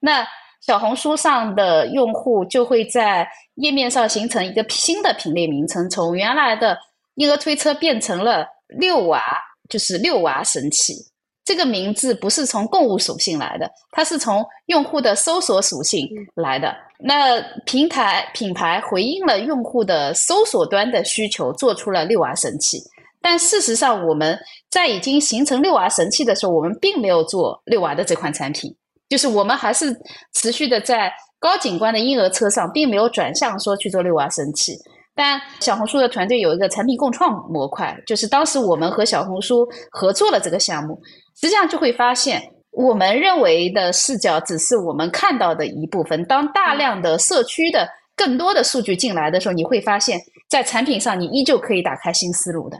[0.00, 0.26] 那
[0.60, 6.76] 小红书上的用户就会在页面上形成一个新的品类名称，从原来的
[7.14, 9.22] 婴儿推车变成了遛娃，
[9.68, 10.94] 就是遛娃神器。
[11.42, 16.06] 这个名字不是从购物属性来的，它是从用户的搜索属性
[16.36, 16.72] 来的。
[17.02, 22.78] 那平台品牌回应了用户的搜索端的需求，做出了遛娃神器。
[23.22, 24.38] 但事实上，我们
[24.70, 28.72] 在已经形成遛娃神器的时候，我们并没有做遛娃的这款产品，
[29.10, 29.94] 就是我们还是
[30.32, 34.78] 持续的在高景观的婴儿车上，并没有转向说去做六娃神器。
[35.14, 40.98] 但小红书的团队有一个产品共创模块，就是当时我们和小红书合作了这个项目，
[41.38, 42.40] 实际上就会发现，
[42.70, 46.24] 我们认为的视角只是我们看到的一部分。
[46.24, 47.86] 当大量的社区的
[48.16, 52.78] 更多的数据进来的时候，你会发现在产品上，你依旧可以打开新思路的。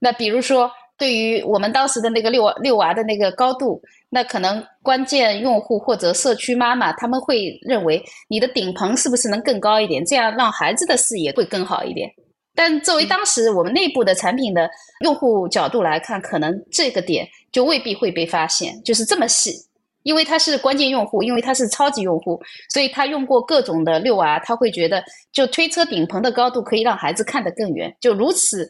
[0.00, 3.80] 那比如说，对于我们当时的那个遛娃遛娃的那个高度，
[4.10, 12.10] 那可能关键用户或者社区妈妈他们会认为你的顶棚是不是能更高一点，这样让孩子的视野会更好一点。
[12.54, 14.68] 但作为当时我们内部的产品的
[15.04, 19.52] 用户角度来看，可能这个点就未必会被发现，就是这么细，
[20.02, 22.40] 因为他是关键用户，因为他是超级用户，
[22.70, 28.68] 所以他用过各种的遛娃，他会觉得就推车顶棚的高度可以让孩子看得更远，就如此。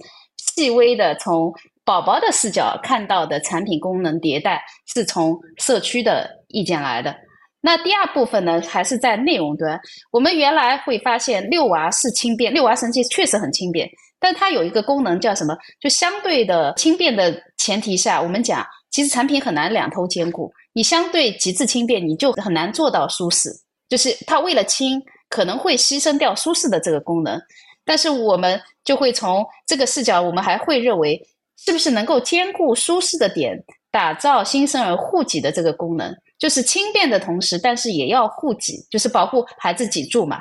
[0.54, 1.52] 细微的从
[1.88, 7.16] 宝宝的视角看到的产品功能迭代，是从社区的意见来的。
[7.62, 9.80] 那第二部分呢，还是在内容端。
[10.10, 13.88] 我们原来会发现，六娃是轻便，六娃神器确实很轻便，
[14.20, 15.56] 但它有一个功能叫什么？
[15.80, 20.52] 就相对的轻便的前提下，我们讲，其实产品很难两头兼顾。
[20.74, 23.48] 你相对极致轻便，你就很难做到舒适。
[23.88, 27.40] 就是它为了轻，可能会牺牲掉舒适的这个功能。
[27.86, 31.18] 但是我们就会从这个视角，我们还会认为，
[31.64, 40.38] 是不是能够兼顾舒适的点，打造新生儿护脊的这个功能，就是轻便的同时，但是也要护脊，就是保护孩子脊柱嘛。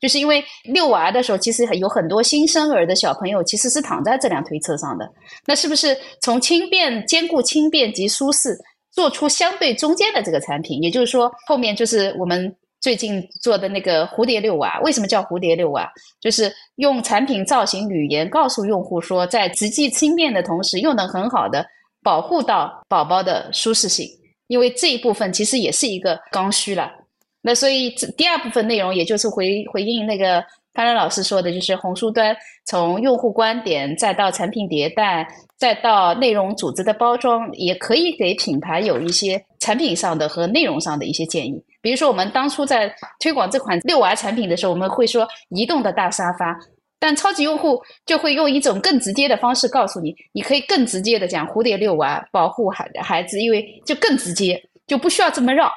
[0.00, 5.10] 就是因为遛娃的时候，其实有很多新生儿的小朋友其实是躺在这辆推车上的，
[5.44, 8.56] 那是不是从轻便兼顾轻便及舒适，
[8.92, 10.80] 做出相对中间的这个产品？
[10.82, 12.54] 也就是说，后面就是我们。
[12.80, 15.90] 最近做的那个蝴蝶六娃，为什么叫蝴蝶六娃？
[16.20, 21.66] 就是用产品造型语言告诉用户说，在实际轻便的同时，又能很好的
[22.02, 24.06] 保护到宝宝的舒适性。
[24.46, 26.90] 因为这一部分其实也是一个刚需了。
[27.42, 41.62] 那所以第二部分内容，也就是回回应那个潘然老师说的，就是红书端从用户观点，再到产品迭代，再到内容组织的包装，也可以给品牌有一些产品上的和内容上的一些建议。
[41.80, 46.58] 比如说，我们当初在推广这款六娃产品的时候，我们会说移动的大沙发，
[46.98, 55.70] 但超级用户就会用一种更直接的方式告诉你，你可以更直接的讲蝴蝶六娃保护孩孩子，因为就更直接，就不需要这么绕，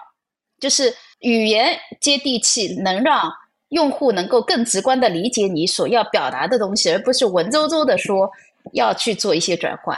[0.60, 3.32] 就是语言接地气，能让
[3.70, 8.30] 用户能够更直观的理解你所要表达的东西，而不是文绉绉的说
[8.74, 9.98] 要去做一些转换。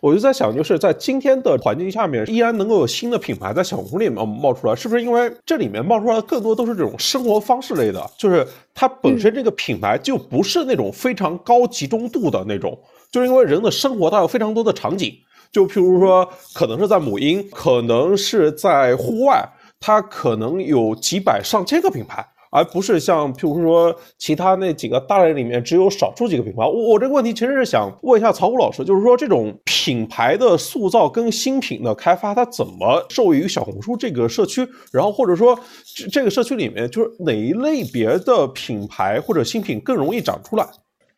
[0.00, 8.04] 我就在想，就是在今天的环境下面，依然能够有新的品牌在小红书里面冒出来，是不是因为这里面冒出来的更多都是这种生活方式类的？
[8.16, 12.78] 就是它本身这个品牌就不是那种非常高集中度的那种，
[13.10, 15.14] 就是因为人的生活它有非常多的场景，
[15.52, 19.46] 就譬如说，可能是在母婴，可能是在户外，
[19.78, 22.26] 它可能有几百上千个品牌。
[22.50, 26.64] 而不是像，譬如说其他那几个大类里面只有少数几个品牌。
[26.64, 34.68] 我我这个问题其实是想问一下曹虎老师，就是说这种品牌的塑造跟新品的开发，它怎么受益于小红书这个社区？
[34.92, 35.58] 然后或者说
[35.94, 40.66] 这这个社区里面，就是哪一类别的品牌或者新品更容易长出来？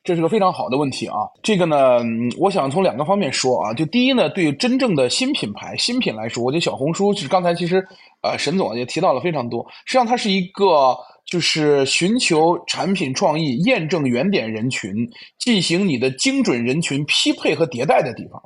[0.04, 1.14] 这是个非常好的问题啊。
[1.44, 2.00] 这个呢，
[2.36, 3.72] 我想从两个方面说啊。
[3.72, 7.86] 就第一呢，对于真正的新品牌、新品来说，我觉得小红书是刚才其实
[8.20, 9.64] 呃沈总也提到了非常多。
[9.84, 14.94] 实际上，它是一个就是寻求产品创意、验证原点人群、
[15.38, 18.40] 进行你的精准人群匹配和迭代的地方。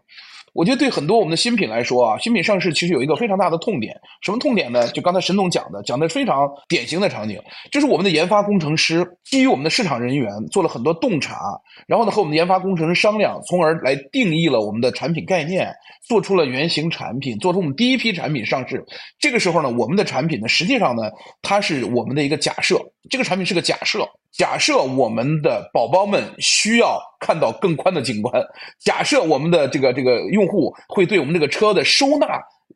[0.56, 4.88] 我觉得对很多我们的新品来说啊，新品上市其实有一个非常大的痛点，什么痛点呢？
[4.88, 7.38] 就刚才沈总讲的，讲的非常典型的场景，
[7.70, 11.38] 就是我们的研发工程师基于我们的市场人员做了很多洞察，
[11.86, 15.70] 然后呢和我们的研发工程师商量，从而来定义了我们的产品概念，
[16.08, 18.82] 做出了原型产品，做出我们第一批产品上市。
[19.18, 21.02] 这个时候呢，我们的产品呢，实际上呢，
[21.42, 22.80] 它是我们的一个假设，
[23.10, 24.08] 这个产品是个假设。
[24.36, 28.42] 假设我们的宝宝们需要看到更宽的景观，
[28.78, 32.26] 假设我们的这个这个用户会对我们这个车的收纳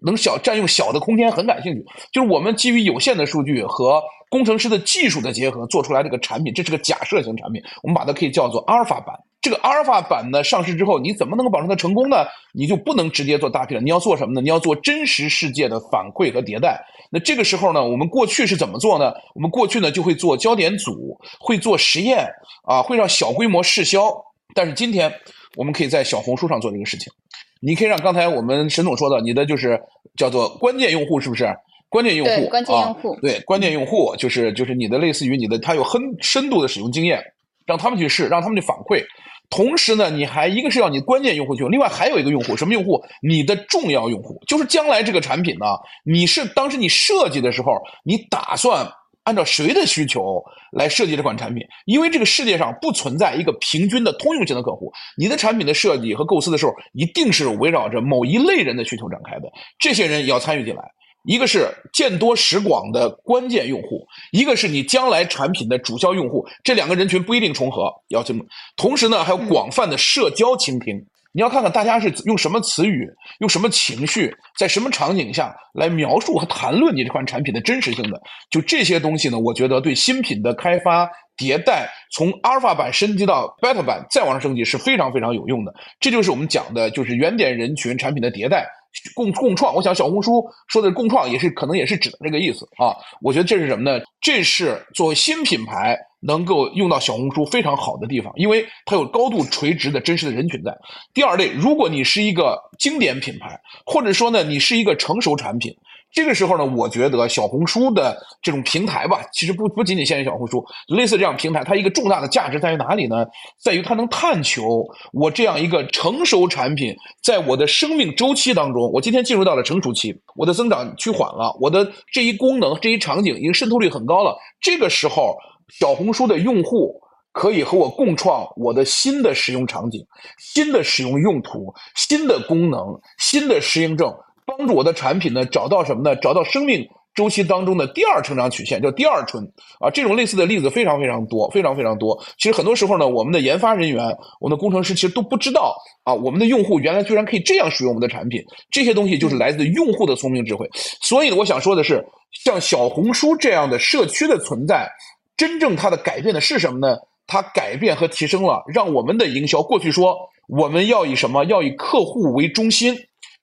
[0.03, 9.15] 能小占用小的空间很感兴趣，就是我们基于有限的数据和工程师的技术的结合做出来这个产品，这是个假设型产品，我们把它可以叫做阿尔法版。
[9.43, 12.25] 这个阿尔法版呢上市之后，你怎么能够保证它成功呢？
[12.55, 14.41] 你就不能直接做大批量，你要做什么呢？
[14.41, 16.81] 你要做真实世界的反馈和迭代。
[17.11, 19.13] 那这个时候呢，我们过去是怎么做呢？
[19.35, 22.25] 我们过去呢就会做焦点组，会做实验
[22.65, 24.13] 啊，会让小规模试销。
[24.55, 25.13] 但是今天
[25.57, 27.13] 我们可以在小红书上做这个事情。
[27.61, 29.79] 你可以让刚才我们沈总说的，你的就是
[30.17, 31.47] 叫做关键用户，是不是？
[31.89, 37.21] 关键用户，关键用户，对，关键用户就是就是你的类似于你的，他有很深度的使用经验，
[37.67, 39.05] 让他们去试，让他们去反馈。
[39.51, 43.03] 同时呢，你还一个是要你关键用户去用，另外还有一个用户，什么用户？
[43.21, 45.67] 你的重要用户，就是将来这个产品呢，
[46.05, 47.73] 你是当时你设计的时候，
[48.05, 48.89] 你打算
[49.25, 50.41] 按照谁的需求
[50.73, 51.63] 来设计这款产品？
[51.85, 60.83] 因为这个世界上不存在一个平均的通用型的客户，你的产品的设计和构思的时候，一定是围绕着某一类人的需求展开的，这些人也要参与进来。
[61.25, 68.45] 一个是见多识广的关键用户，一个是你将来产品的主销用户，这两个人群不一定重合，要这么。
[68.77, 70.97] 同时呢，还有广泛的社交倾听，
[71.33, 73.07] 你要看看大家是用什么词语，
[73.41, 78.21] 用什么情绪，在什么场景下来描述和谈论你这款产品的真实性的。
[78.51, 81.07] 就这些东西呢，我觉得对新品的开发
[81.37, 85.75] 迭代，从阿尔法版升级到 beta 版，再往上升级是非常非常有用的。
[86.01, 88.67] 这就是我们讲的，就是原点人群产品的迭代。
[89.15, 92.95] 共共创，我想小红书说的共创也是可能也是指的这个意思啊。
[93.23, 94.05] 我觉得这是什么呢？
[94.21, 100.77] 这是作为新品牌能够用到小红书非常好的地方，因为它有高度垂直的真实的人群在。
[101.15, 105.75] 第二类，如果你是一个经典品牌，或者说呢你是一个成熟产品。
[106.13, 113.25] 这个时候呢，我觉得小红书的这种平台吧，其实不不仅仅限于小红书，类似这样平台，它一个重大的价值在于哪里呢？
[113.63, 124.37] 在于它能探求我这样一个成熟产品，在我的生命周期当中，我今天进入到了成熟期，我的增长趋缓了，我的这一功能、这一场景已经渗透率很高了。
[124.61, 125.37] 这个时候，
[125.69, 127.01] 小红书的用户
[127.33, 130.05] 可以和我共创我的新的使用场景、
[130.39, 132.81] 新的使用用途、新的功能、
[133.19, 134.13] 新的适应症。
[134.57, 136.17] 帮助我的产品呢找到什么呢？
[136.17, 139.45] 找到生命周期当中的第二成长曲线，叫第二春
[139.81, 139.91] 啊。
[139.91, 142.17] 这种类似的例子非常非常多，非常非常多。
[142.39, 144.05] 其实很多时候呢，我们的研发人员、
[144.41, 145.75] 我们的工程师其实都不知道
[146.05, 148.41] 啊，我们的用户原来居然可以这样使用我们的产品。
[148.71, 150.69] 这些东西就是来自用户的聪明智慧。
[151.03, 152.05] 所以呢，我想说的是，
[152.45, 154.89] 像小红书这样的社区的存在，
[155.37, 156.97] 真正它的改变的是什么呢？
[157.27, 160.17] 它改变和提升了，让我们的营销过去说
[160.49, 161.45] 我们要以什么？
[161.45, 162.97] 要以客户为中心。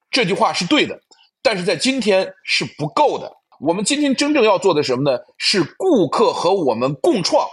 [0.10, 1.00] 这句话是对的，
[1.42, 3.32] 但是在今天是不够的。
[3.60, 5.18] 我们今天真正要做的什么呢？
[5.38, 7.48] 是顾客和我们共创，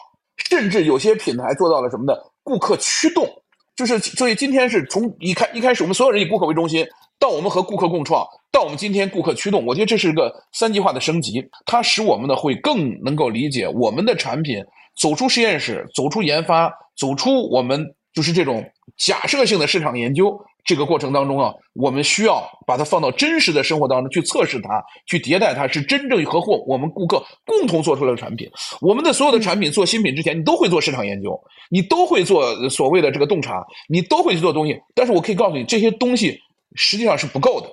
[0.50, 2.18] 甚至有些品牌做到了什么呢？
[2.42, 3.26] 顾客驱动，
[3.74, 6.86] 就是所以今天是从一开一开始，我们所有人以顾客为中心，
[7.18, 9.64] 到我们和顾客共创，到我们今天顾客驱动。
[9.64, 14.62] 我觉得这是一个三极化的升级，它使我们呢会更能够理解我们的产品
[15.00, 17.82] 走出实验室，走出研发，走出我们
[18.12, 18.62] 就是这种
[18.98, 20.38] 假设性的市场研究。
[20.64, 28.50] 这个过程当中啊，我们需要把它放到真实的生活当中去测试它，去迭代它，是真正和货我们顾客共同做出来的产品。
[28.80, 31.38] 我们的所有的产品做新品之前，你都会做市场研究，
[31.70, 34.80] 你都会做所谓的这个洞察，你都会去做东西。
[34.94, 36.38] 但是我可以告诉你，这些东西
[36.74, 37.68] 实际上是不够的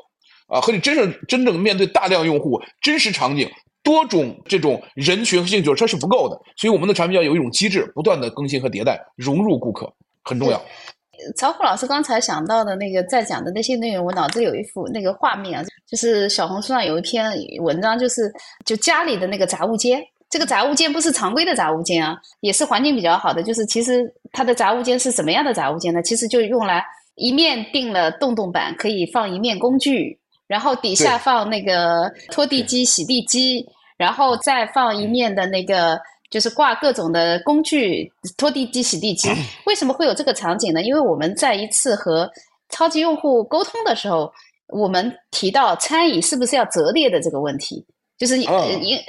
[0.48, 0.60] 啊！
[0.60, 3.50] 和你真正真正面对大量用户、真实场景、
[3.82, 6.38] 多种这种人群和兴趣，它是不够的。
[6.58, 10.62] 所以我们的产品要有一种机制，不断的更新和迭代，融入顾客，很重要。
[11.36, 18.32] 曹虎老师刚才想到的那个在讲的那些内容，我脑子里有一幅那个画面啊，就是小红书上有一篇文章，就是
[18.66, 20.02] 就家里的那个杂物间。
[20.30, 23.44] 这个杂物间不是常规的杂物间啊，也是环境比较好的。
[23.44, 26.02] 就是其实它的杂物间是什么样的杂物间呢？
[26.02, 26.82] 其实就用来
[27.16, 30.18] 一面定了洞洞板，可以放一面工具，
[30.48, 33.68] 然后底下放那个拖地机、洗地机，
[33.98, 36.00] 然后再放一面的那个
[36.32, 39.30] 就是挂各种的工具，拖地机、洗地机。
[39.68, 40.82] 为什么会有这个场景呢？
[40.82, 42.28] 因为我们在一次和
[42.70, 44.32] 超级用户沟通的时候，
[44.70, 47.86] 我们提到餐椅是不是要折叠的这个问题，
[48.18, 48.48] 就是你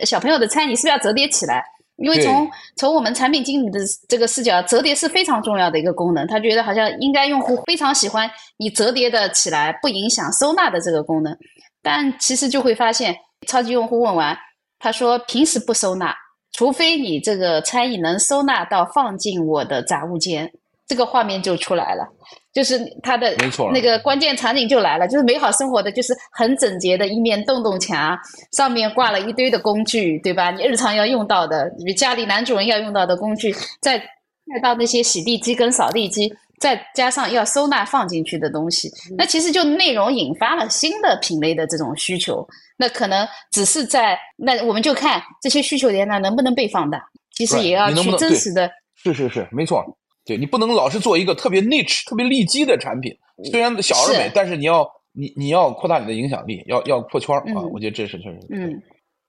[0.04, 1.64] 小朋友的餐椅是不是要折叠起来？
[1.96, 6.26] 因为从从我们产品经理的这个视角，折叠是非常重要的一个功能。
[6.26, 11.36] 他觉得好像应该用户非常喜欢你折叠的起来，不影响收纳的这个功能。
[11.80, 13.14] 但其实就会发现，
[13.46, 14.36] 超级用户问完，
[14.80, 16.12] 他说平时不收纳，
[16.52, 20.50] 除非你这个餐椅能收纳到放进我的杂物间，
[20.86, 22.06] 这个画面就出来了。
[22.52, 28.14] 就是它的没错，那个关键场景就来了，就是美好生活的，就是很整洁的一面洞洞墙，
[28.52, 30.50] 上面挂了一堆的工具，对吧？
[30.50, 36.30] 你日常要用到的，你家里男主人要用到的工具，再再到那些洗地机跟扫地机，
[36.62, 38.88] 再加上要收纳放进去的东西，
[39.18, 42.46] 那其实就内容引发了新的品类的这种需求。
[42.76, 47.02] 那可能只是在那我们就看这些需求点呢能不能被放大，
[47.32, 48.70] 其实也要去真实的。
[48.94, 49.84] 是是是，没错。
[50.24, 53.12] 对你不能老是做一个特别 niche、特别利基的产品，
[53.50, 57.60] 虽然小而美，但是你要你你要扩大你的影响力，要要破圈啊！
[57.72, 58.38] 我觉得这是确实。
[58.50, 58.80] 嗯，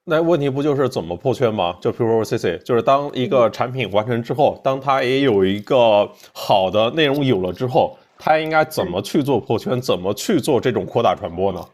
[0.05, 1.77] 那问题不就是怎么破圈吗？
[1.79, 9.79] 就比如说 C C，就是当一个产品完成之后，当它也有一个好的内容有了之后，它应该怎么去做破圈？
[9.79, 11.65] 怎么去做这种扩大传播呢？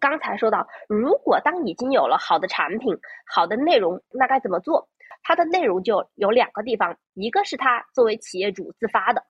[0.00, 2.92] 刚才说到，如果当已经有了好的产品、
[3.24, 4.88] 好的内容，那该怎么做？
[5.22, 9.22] 它的内容就有两个地方，一个是它作为企业主自发的，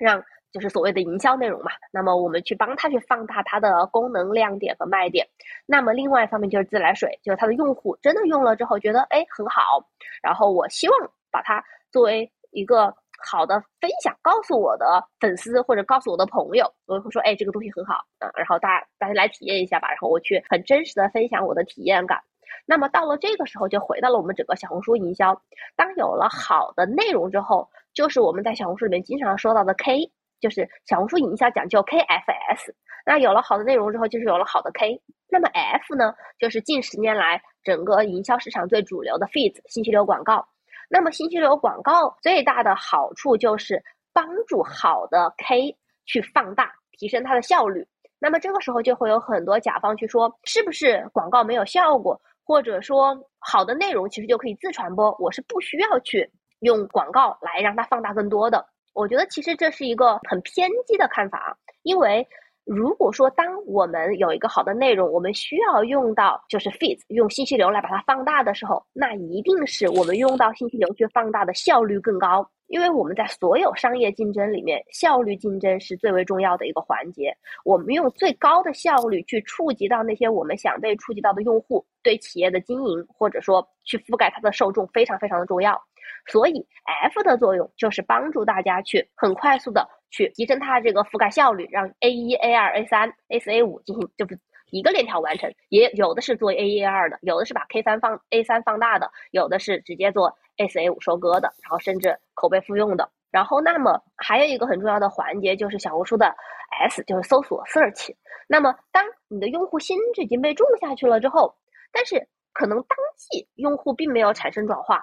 [0.00, 0.22] 让
[0.52, 1.70] 就是所谓的营销内容嘛。
[1.90, 5.26] 那么我们去帮他去放大它的功能亮点和卖点。
[5.66, 9.84] 那么另外一方面就是自来水，就是它的用户真的用了之后觉得哎很好，
[10.22, 12.94] 然后我希望把它作为一个
[13.24, 22.20] 好的分享，告诉我的粉丝或者告诉我的朋友，我会说哎这个东西很好啊，然后大家大家来体验一下吧，然后我去很真实的分享我的体验感。
[22.66, 25.40] 那么到了这个时候，就回到了我们整个小红书营销。
[25.74, 30.12] 当有了好的内容之后，就是我们在小红书里面经常说到的 K，
[30.42, 32.74] 就是小红书营销讲究 KFS。
[33.06, 35.00] 那有了好的内容之后，就是有了好的 K。
[35.30, 40.46] 那么 F 呢，就是近十年来整个营销市场最主流的 Feeds 信息流广告。
[40.90, 43.82] 那么信息流广告最大的好处就是
[44.12, 45.74] 帮助好的 K
[46.04, 47.86] 去放大，提升它的效率。
[48.18, 52.20] 那么这个时候就会有很多甲方去说，是不是广告没有效果？
[52.44, 56.28] 或者说，好的内容其实就可以自传播，我是不需要去
[56.60, 58.66] 用广告来让它放大更多的。
[58.92, 62.26] 我觉得其实这是一个很偏激的看法，因为
[62.64, 72.48] 如果说当我们有一个好的内容，我们需要用到就是 feed 用信息流来把它放大的时候，那一定是我们用到信息流去放大的效率更高。
[72.68, 77.36] 因为我们在所有商业竞争里面，效率竞争是最为重要的一个环节。
[77.66, 85.78] 我们用最高的效率去触及到那些我们想被触及到的用户，对企业的经营或者说去覆盖它的受众非常非常的重要。
[86.26, 86.66] 所以
[87.02, 94.38] F 的作用就是帮助大家去很快速的去提升它这个覆盖效率，让 A 一、A 二、A 三、A 四、A 五进行就是
[94.70, 95.52] 一个链条完成。
[95.68, 100.36] 也有的是做 A 一、A 二的，有的是把 K 三放 A 三放大的，有的是直接做。
[100.58, 106.36] S A 五收割的，然后甚至口碑复用的，然后那么还有一个很重要的环节就是小红书的
[106.82, 108.14] S，就是搜索 search。
[108.46, 111.56] 那么当你的用户心智已经被种下去了之后，
[111.90, 115.02] 但是可能当即用户并没有产生转化，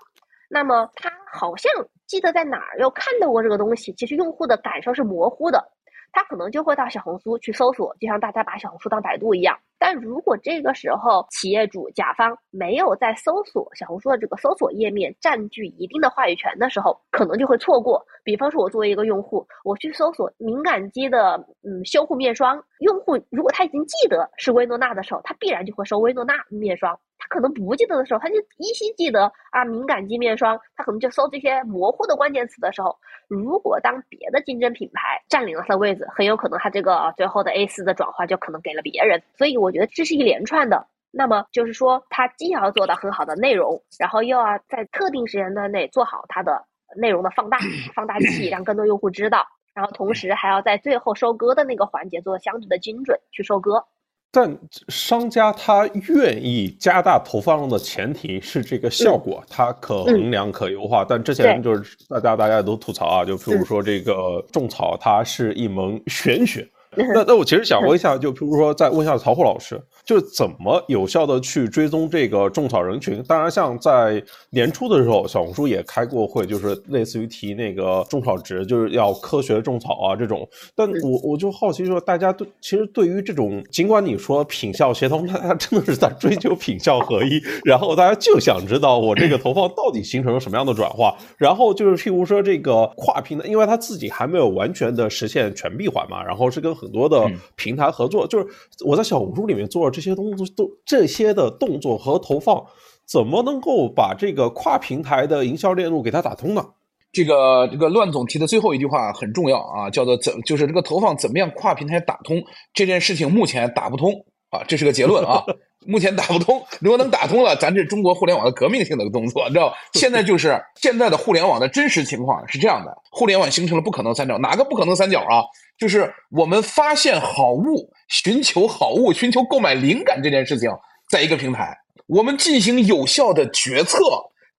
[0.50, 1.72] 那么他好像
[2.08, 5.64] 记得在哪儿又看到过这个东西，其实用户的感受是模糊的。
[6.12, 9.56] 他可能就会到小红书去搜索，就像大家把小红书当百度一样。
[9.78, 18.04] 但如果这个时候企业主甲方没有在搜索小红书的这个搜索页面占据一定的话语权的时候，可能就会错过。
[18.24, 27.00] 比方说，我作为一个用户，我去搜索敏感肌的嗯修护面霜，用户如果他已经记得是薇诺娜的时候，他必然就会搜薇诺娜面霜。
[27.30, 39.22] 他可能不记得的时候，他就依稀记得啊敏感肌面霜，他可能就搜这些模糊的关键词的时候，如果当别的竞争品牌占领了他的位置，很有可能他这个最后的 A 四的转化就可能给了别人。
[39.38, 40.88] 所以我觉得这是一连串的。
[41.12, 46.64] 那么就是说，他既要做到很好的内容，然后又要在特定时间段内做好它的
[46.96, 47.58] 内容的放大
[47.96, 53.84] 放大器，让更多用户知道，然后同时还要在最后收割的那个环节做相对的精准去收割。
[54.32, 54.56] 但
[54.90, 61.04] 商家他愿意加大投放量的前提是这个效果，它可衡量、可优化。
[61.04, 66.68] 但之前就是大家大家都吐槽啊，就比如说这个种草，它是一门玄学，
[67.14, 73.24] 那那我其实想问一下，就比如说再问一下曹虎老师，就是怎么有效的去追踪这个种草人群？
[73.28, 80.48] 当然，像在年初的时候，小红书也开过会，就是类似于提那个种草值，就是要科学种草啊这种。
[80.76, 91.16] 但我我就好奇说，大家对其实对于这种，尽管你说品效协同， 大家真的是在追求品效合一，然后大家就想知道我这个投放到底形成了什么样的转化。
[91.38, 98.48] 然后就是譬如说这个跨平台，因为他自己还没有完全的实现全闭环嘛，然后是跟很多的平台合作，就是
[98.86, 102.64] 我在小红书里面做这些东西，都这些的动作和投放，
[103.06, 106.66] 怎么能够把这个跨平台的营销链路给它打通呢？
[107.12, 112.42] 这个这个乱总提的最后一句话很重要啊，叫做怎就是这个投放怎么样跨平台打通
[112.74, 114.14] 这件事情目前打不通
[114.52, 115.44] 啊，这是个结论啊，
[115.86, 116.64] 目前打不通。
[116.82, 119.74] 如果能打通了，咱这中国互联网的革命性的动作，你知道？
[119.94, 125.44] 现在就是现在的互联网的真实情况是这样的，互联网形成了不可能三角，哪个不可能三角啊？
[125.78, 130.70] 就是我们发现好物、寻求好物、寻求购买灵感这件事情，
[131.10, 131.78] 在一个平台，
[132.08, 133.98] 我们进行有效的决策。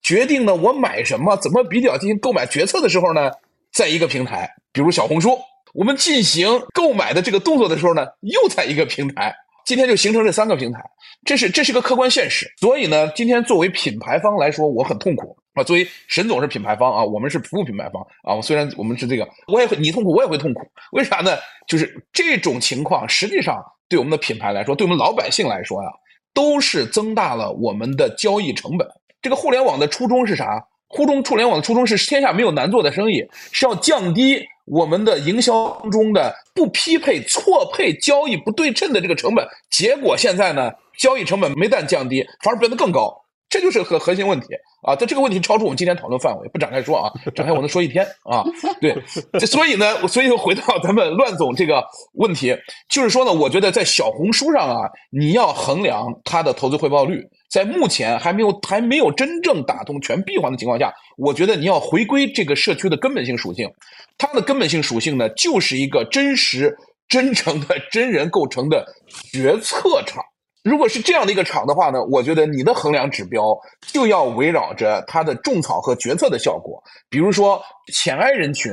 [0.03, 3.31] 决定呢，我买什么，怎么比较进行购买决策的时候呢，
[3.71, 5.39] 在一个平台，比如小红书，
[5.75, 9.35] 我们进行购买的这个动作的时候呢，又在一个平台。
[9.71, 10.81] 今天就形成这三个平台，
[11.25, 12.45] 这是这是个客观现实。
[12.59, 15.63] 所以呢，今天作为品牌方来说，我很痛苦啊。
[15.63, 18.35] 作为沈总是品牌方啊，我们是服务品牌方啊。
[18.35, 20.63] 我虽然我们是这个，我也会你痛苦，我也会痛苦。
[20.91, 21.37] 为啥呢？
[21.69, 25.89] 就是这种情况，实际上对我们的品牌来说，对我们老百姓来说呀，
[26.35, 28.85] 都是增大了我们的交易成本。
[29.23, 30.67] 这个互联网的初衷是啥？
[30.89, 39.47] 互中互联网的初衷是天下没有难做的生意，是要降低我们的营销中的不匹配、错配、交易不对称的这个成本。
[39.71, 43.13] 结果现在呢，交易成本没但降低，反而变得更高。
[43.49, 44.47] 这就是核核心问题
[44.87, 44.95] 啊！
[44.95, 47.11] 但这个问题超出我们今天讨论范围，不展开说啊。
[47.35, 48.45] 展开我能说一天啊。
[48.81, 48.97] 对，
[49.45, 52.57] 所以呢，所以又回到咱们乱总这个问题，
[52.89, 63.69] 就是说呢，我觉得在小红书上啊，你要衡量它的投资回报率，在目前还没有还没有真正打通全闭环的情况下，我觉得你要回归这个社区的根本性属性。
[64.17, 66.77] 它的根本性属性呢，就是一个真实、
[67.09, 68.87] 真诚的 真人构成的
[69.33, 70.23] 决策场。
[70.63, 76.81] 如果是这样的一个场的话呢，我觉得你的衡量指标就要围绕着它的种草和决策的效果。
[77.09, 77.61] 比如说，
[77.95, 78.73] 浅爱人群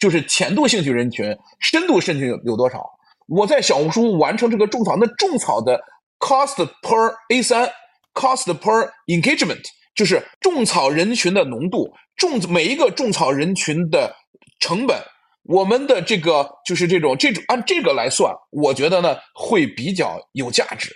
[0.00, 2.84] 就是浅度兴趣人群，深度兴趣有有多少？
[3.28, 5.78] 我在小红书完成这个种草，那种草的
[6.18, 7.70] cost per A 三
[8.18, 9.62] ，cost per engagement，
[9.94, 14.12] 就是种草人群的浓度，种每一个种草人群的
[14.58, 14.98] 成本。
[15.44, 20.90] 我们的这个就是这种这种按这个来算，我觉得呢会比较有价值。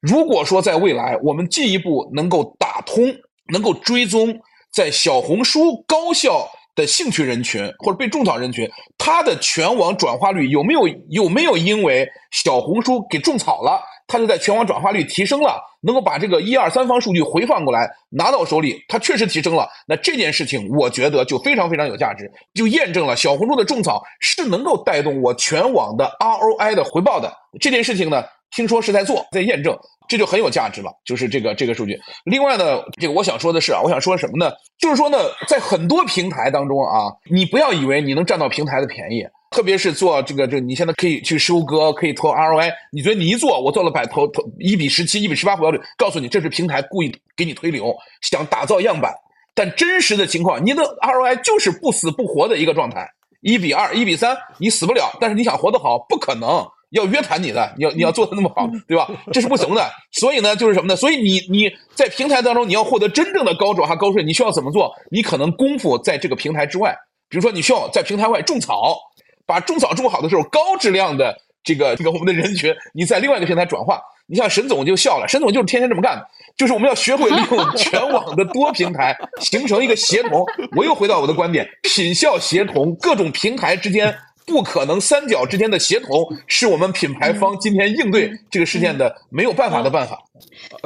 [0.00, 3.04] 如果说在未来我们进一步能够打通、
[3.50, 4.38] 能够追踪
[4.74, 8.68] 在小红书高效的兴趣人群或者被种草人群，
[8.98, 13.80] 它的全网转化率有没有有没有因为小红书给种草了？
[14.06, 19.66] 它就在全网转化率提升了，能够把这个一二三方数据回放过来拿到手里，它确实提升了。
[19.88, 27.32] 那这件事情我觉得就非常非常有价值，就验证了小红书的种草是能够带动我全网的 ROI 的回报的。
[27.60, 28.22] 这件事情呢，
[28.54, 29.76] 听说是在做，在验证，
[30.06, 30.90] 这就很有价值了。
[31.04, 31.98] 就是这个这个数据。
[32.24, 34.52] 另外呢，这个我想说的是啊，我想说什么呢？
[34.78, 39.24] 就是说呢，在很多平台当中啊，你不要以为你能占到平台的便宜。
[39.54, 42.72] 特别是做这个，这你现在可以去收割，可以投 ROI。
[42.90, 49.14] 你觉得你一做，我做了百投投一比十七、一比十八回报率，告诉你这是平台故意给你推流，想打造样板。
[49.54, 53.08] 但真实的情况，你的 ROI 就是不死不活的一个状态，
[53.42, 55.16] 一比二、一比三，你死不了。
[55.20, 59.08] 但是你想活得好，不可能，要约谈你的，你要你要做的那么好，对吧？
[59.32, 59.88] 这是不行的。
[60.10, 60.96] 所以呢，就是什么呢？
[60.96, 64.92] 所以你你在平台当中，你要获得真正的高转化、高税，你需要怎么做？
[65.12, 66.92] 你可能功夫在这个平台之外，
[67.28, 68.98] 比如说你需要在平台外种草。
[69.46, 74.00] 把种草种好的时候，高质量的这个这个我们的人群，你在另外一个平台转化。
[74.26, 76.26] 你像沈总就笑了，沈总就是天天这么干的，
[76.56, 80.42] 就是我们要学会利用 全网的多平台形成一个协同。
[80.74, 84.16] 我又回到我的观点，品效协同，各种平台之间
[84.46, 90.22] 不可能三角之间的协同，是我们品牌方今天应对这个事件的没有办法的办法。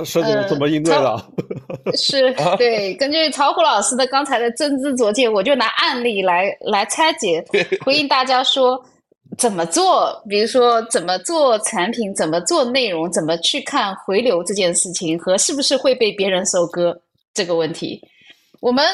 [0.04, 1.26] 沈总怎么应对的？
[1.94, 7.44] 是对，根据曹虎老师的刚才的真知灼见，我就拿案例来来拆解，
[7.84, 8.84] 回应大家说。
[9.36, 10.20] 怎么做？
[10.28, 16.98] 比如说，怎么做产品，怎么做内容，怎么去看回流这件事情，和是不是会被别人收割
[17.34, 18.02] 这个问题，
[18.58, 18.84] 我们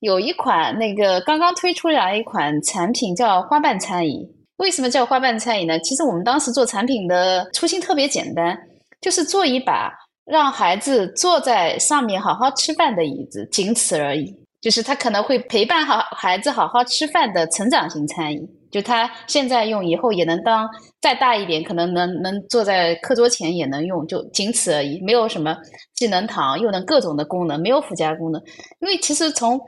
[0.00, 4.26] 有一款那个刚刚推出来一款产品叫花瓣餐椅。
[4.58, 5.78] 为什么叫花瓣餐椅呢？
[5.80, 8.58] 其实我们当时做产品的初心特别简单，
[9.00, 9.92] 就是做一把
[10.24, 14.34] 让孩子坐在上面好好吃饭的椅子，仅此而已。
[14.60, 18.40] 就是它可能会陪伴好孩子好好吃饭的成长型餐椅。
[18.72, 20.68] 就它现在用，以后也能当
[21.00, 25.56] 再大一点，可能能能坐在课桌前也能用，就仅此而已，没有什么
[25.94, 28.42] 既能躺又能各种的功能，没有附加功能。
[28.80, 29.58] 因为其实从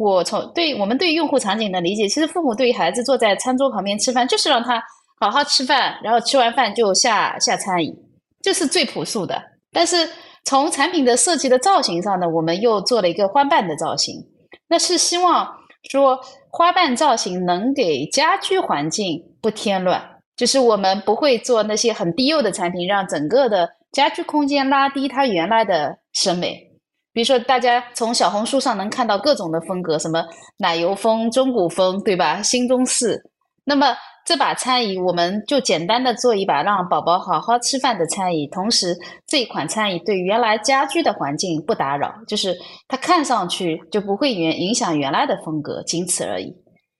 [0.00, 4.82] 我从对我们对用户场景的理解，其实父母对于孩子坐在餐桌旁边吃饭，就是让他
[5.20, 7.94] 好好吃饭，然后吃完饭就下下餐椅，
[8.40, 9.40] 这是最朴素的。
[9.70, 10.08] 但是
[10.44, 14.14] 从产品的设计的造型上呢，我们又做了一个花瓣的造型，
[14.68, 15.46] 那是希望
[15.90, 16.18] 说。
[16.52, 20.02] 花瓣造型能给家居环境不添乱，
[20.36, 26.69] 就是我们不会做那些很低幼的产品，让整个的家居空间拉低它原来的审美。
[27.12, 30.24] 比如说，大家从小红书上能看到各种的风格，什么
[30.58, 32.42] 奶油风、中古风，对吧？
[32.42, 33.20] 新中式。
[33.64, 33.96] 那么。
[34.26, 38.46] 这把餐椅，我们就简单的做一把让宝宝好好吃饭的餐椅。
[38.48, 38.94] 同时，
[39.26, 42.54] 这一款餐椅对原来家居的环境不打扰，就是
[42.86, 46.54] 它看上去就不会原影响原来的风格，仅此而已。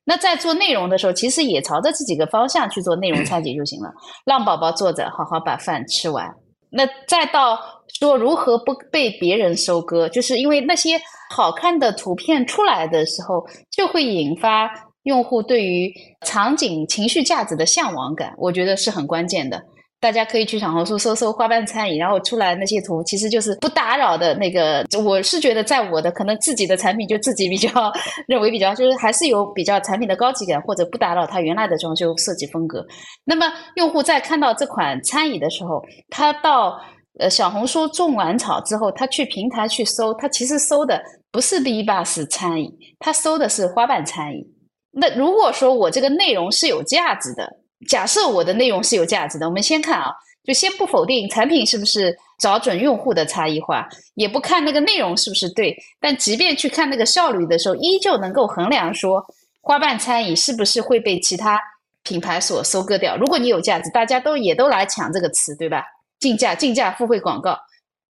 [0.04, 3.92] 那在做内容的时候，其实也朝着这几个方向去做内容拆解就行了，
[4.24, 6.26] 让宝宝坐着好好把饭吃完。
[6.70, 7.61] 那再到
[7.99, 11.01] 说如何不被别人收割，就是因为那些
[11.34, 14.70] 好看的图片出来的时候，就会引发。
[15.05, 15.91] 用户对于
[16.26, 19.59] 场景情绪价值的向往感，我觉得是很关键的。
[19.99, 24.84] 大家可以去小红书搜搜花瓣餐饮，然后出来那些图，其实就是不打扰的那个。
[25.03, 27.70] 我是觉得，在我的可能自己的产品就自己比较
[28.28, 32.84] 认为比较，就是还是有比较产品的高级感，或者不打扰他原来的装修设计风格。
[33.24, 36.78] 那么用户在看到这款餐椅的时候，他到
[37.18, 44.44] 呃小红书种完草之后，他去平台去搜，他其实搜的不是 B 八十餐饮，他搜的是花瓣餐饮。
[44.92, 47.48] 那如果说我这个内容是有价值的，
[47.88, 50.11] 假设我的内容是有价值的，我们先看啊，
[50.44, 59.24] 就先不否定产品是不是找准用户的差异化，也不看那个内容是不是对，但即便去看那个效率的时候，依旧能够衡量说
[59.61, 61.61] 花瓣餐饮是不是会被其他
[62.02, 63.16] 品牌所收割掉。
[63.16, 65.84] 如果你有价值，大家都也都来抢这个词，对吧？
[66.21, 67.59] 竞价、竞价、付费广告，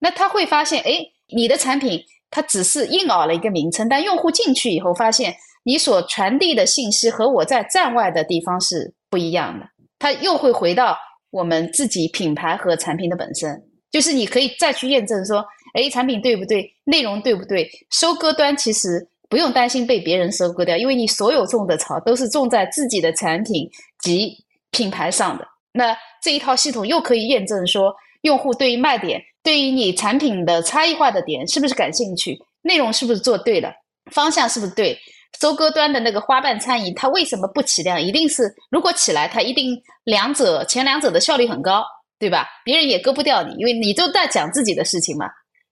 [0.00, 1.00] 那他会发现，哎，
[1.34, 5.34] 你的产品它只是硬熬了一个名称，但用户进去以后发现。
[5.62, 9.66] 你所传递的信息和我在站外的地方是不一样的，
[9.98, 10.96] 它又会回到
[11.30, 15.44] 我们自己品牌和产品的本身，就是你可以再去验证说，
[15.74, 24.34] 哎，产品对不对，内容对不对，收割端其实不用担心被别人收割掉，因为你所有种的草都是种在自己的产品及
[24.70, 25.46] 品牌上的。
[25.72, 33.72] 那这一套系统又可以验证说，用户对于卖点，对于你产品的差异化的点是不是感兴趣，内容是不是做对了，
[34.12, 34.98] 方向是不是对。
[35.40, 38.02] 收割端的那个花瓣餐饮，它为什么不起量？
[38.02, 41.84] 一定是如果起来，它一定两者前两者的效率很高，
[42.18, 42.48] 对吧？
[42.64, 45.26] 别人也割不掉你，因为你都在讲自己的事情嘛。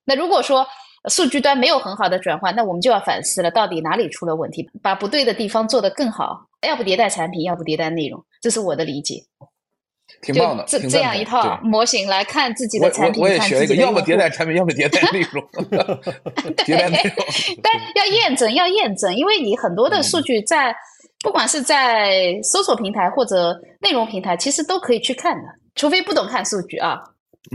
[0.05, 0.65] 那如果说
[1.09, 4.67] 数据端没有很好的转换，那我们就要反思了，到底哪里出了问题？
[4.81, 9.21] 把不对的地方做得更好，要不迭代产品，要不迭代内容，这是我的理解。
[10.21, 15.41] 挺棒的，这这样一套模型来看自己的产品，我也学一个，要么迭代产品，要么迭代内容，
[16.57, 17.25] 迭代内容。
[17.63, 20.75] 但要验证，要验证，因为你很多的数据在，
[21.23, 25.43] 不管是在搜索平台或者内容平台，其实都可以去看的，
[25.75, 26.99] 除非不懂看数据啊。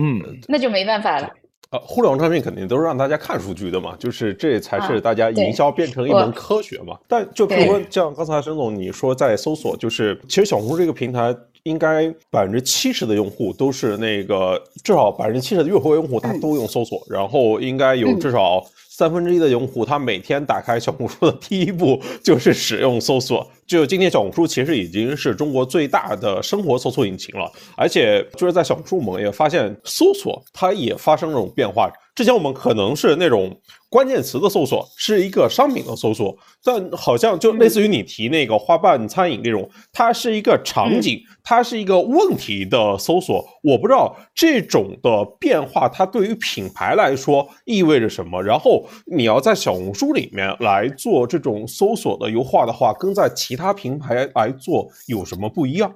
[0.00, 1.28] 嗯，那就没办法了。
[1.68, 6.96] 啊，互联网产品肯定都是让大家看数据的嘛，就是这才是大家营销变成一门科学嘛。
[7.06, 11.34] 但就比如说像刚才沈总你说在搜索，就是其实小红书这个平台。
[11.64, 23.46] 应该百分之七十的用户都是那个，至少百分之七十的月活用户他都用搜索，然后应该有至少三分之一的用户他每天打开小红书的第一步就是使用搜索。
[23.66, 31.90] 就今天小红书其实已经是中国最大的生活搜索引擎了，而且就是在小红书我们也发现搜索它也发生这种变化。
[32.14, 33.60] 之前我们可能是那种
[33.90, 43.44] 关键词的搜索，是一个商品的搜索，但好像就类似于你提那个花瓣餐饮这种，它是一个场景，它是一个问题的搜索。
[43.62, 48.40] 我不知道这种的变化，它对于品牌来说意味着什么。
[48.42, 55.92] 然后你要在小红书里面来做这种搜索的优化的话，跟在其他平台来做有什么不一样？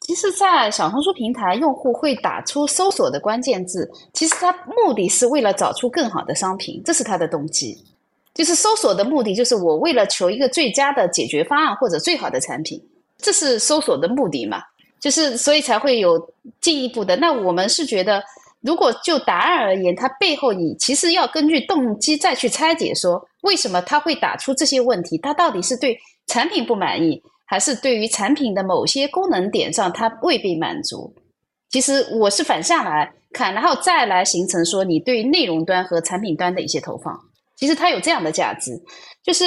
[0.00, 7.76] 其实，在小红书平台，用户会打出搜索的关键字，其实他目的是为了找出更好的商品，这是他的动机。
[8.32, 12.80] 就是搜索的目的，就是我为了求一个最佳的解决方案或者最好的产品，
[13.18, 14.62] 这是搜索的目的嘛？
[15.00, 16.18] 就是所以才会有
[16.60, 17.16] 进一步的。
[17.16, 18.22] 那我们是觉得，
[18.60, 27.20] 如果就答案而言，它背后你其实要根据动机再去拆解，说为什么他会打出这些问题，他到底是对产品不满意？
[27.48, 31.12] 还是对于产品的某些功能点上，它未被满足。
[31.70, 37.18] 其实我是反向来看，然后再来形成说你对内容端和产品端的一些投放。
[37.56, 38.72] 其实它有这样的价值，
[39.22, 39.44] 就是